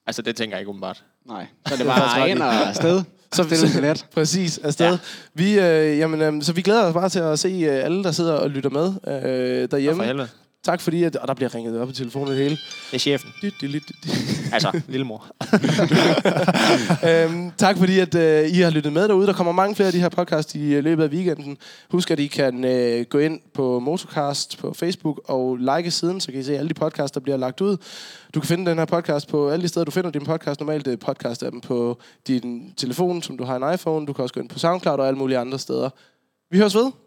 Altså, 0.07 0.21
det 0.21 0.35
tænker 0.35 0.55
jeg 0.55 0.61
ikke 0.61 0.69
umiddelbart. 0.69 1.03
Nej. 1.27 1.45
Så 1.67 1.73
er 1.73 1.77
det 1.77 1.85
Det 1.85 1.91
er 1.91 1.95
bare 1.95 2.29
ind 2.29 2.41
og 2.41 2.53
afsted. 2.67 3.03
Så, 3.33 3.43
Stille 3.43 3.67
så, 3.69 3.73
billet. 3.77 4.05
præcis, 4.15 4.57
afsted. 4.57 4.85
Ja. 4.91 4.97
Vi, 5.33 5.59
øh, 5.59 5.97
jamen, 5.97 6.21
øh, 6.21 6.43
så 6.43 6.53
vi 6.53 6.61
glæder 6.61 6.85
os 6.85 6.93
bare 6.93 7.09
til 7.09 7.19
at 7.19 7.39
se 7.39 7.47
øh, 7.47 7.85
alle, 7.85 8.03
der 8.03 8.11
sidder 8.11 8.33
og 8.33 8.49
lytter 8.49 8.69
med 8.69 8.85
øh, 8.87 9.13
Hjemme. 9.13 9.61
For 9.61 9.67
derhjemme. 9.67 10.03
helvede. 10.03 10.27
Tak 10.63 10.81
fordi, 10.81 11.03
at, 11.03 11.15
og 11.15 11.27
der 11.27 11.33
bliver 11.33 11.55
ringet 11.55 11.81
op 11.81 11.89
i 11.89 11.93
telefonen 11.93 12.27
det 12.27 12.37
hele. 12.37 12.55
Det 12.91 12.93
er 12.93 12.97
chefen. 12.97 13.29
Dyt, 13.41 13.53
dyt, 13.61 13.73
dyt, 13.73 13.91
dyt. 14.03 14.53
Altså, 14.53 14.81
lillemor. 14.87 15.25
øhm, 17.09 17.51
tak 17.57 17.77
fordi, 17.77 17.99
at 17.99 18.15
øh, 18.15 18.49
I 18.49 18.59
har 18.59 18.69
lyttet 18.69 18.93
med 18.93 19.07
derude. 19.07 19.27
Der 19.27 19.33
kommer 19.33 19.53
mange 19.53 19.75
flere 19.75 19.87
af 19.87 19.93
de 19.93 19.99
her 19.99 20.09
podcast 20.09 20.55
i 20.55 20.73
øh, 20.73 20.83
løbet 20.83 21.03
af 21.03 21.07
weekenden. 21.09 21.57
Husk, 21.91 22.11
at 22.11 22.19
I 22.19 22.27
kan 22.27 22.65
øh, 22.65 23.05
gå 23.05 23.17
ind 23.17 23.39
på 23.53 23.79
Motocast 23.79 24.57
på 24.57 24.73
Facebook 24.73 25.21
og 25.25 25.57
like 25.57 25.91
siden, 25.91 26.21
så 26.21 26.31
kan 26.31 26.41
I 26.41 26.43
se 26.43 26.57
alle 26.57 26.69
de 26.69 26.73
podcasts, 26.73 27.11
der 27.11 27.19
bliver 27.19 27.37
lagt 27.37 27.61
ud. 27.61 27.77
Du 28.33 28.39
kan 28.39 28.47
finde 28.47 28.69
den 28.69 28.77
her 28.77 28.85
podcast 28.85 29.27
på 29.27 29.49
alle 29.49 29.63
de 29.63 29.67
steder, 29.67 29.83
du 29.83 29.91
finder 29.91 30.11
din 30.11 30.25
podcast. 30.25 30.59
Normalt 30.59 30.85
det 30.85 31.03
er 31.03 31.13
podcast-appen 31.13 31.59
på 31.61 31.99
din 32.27 32.73
telefon, 32.77 33.21
som 33.21 33.37
du 33.37 33.43
har 33.43 33.55
en 33.55 33.73
iPhone. 33.73 34.05
Du 34.05 34.13
kan 34.13 34.23
også 34.23 34.33
gå 34.33 34.39
ind 34.39 34.49
på 34.49 34.59
SoundCloud 34.59 34.99
og 34.99 35.07
alle 35.07 35.17
mulige 35.17 35.37
andre 35.37 35.59
steder. 35.59 35.89
Vi 36.51 36.57
høres 36.57 36.75
ved. 36.75 37.02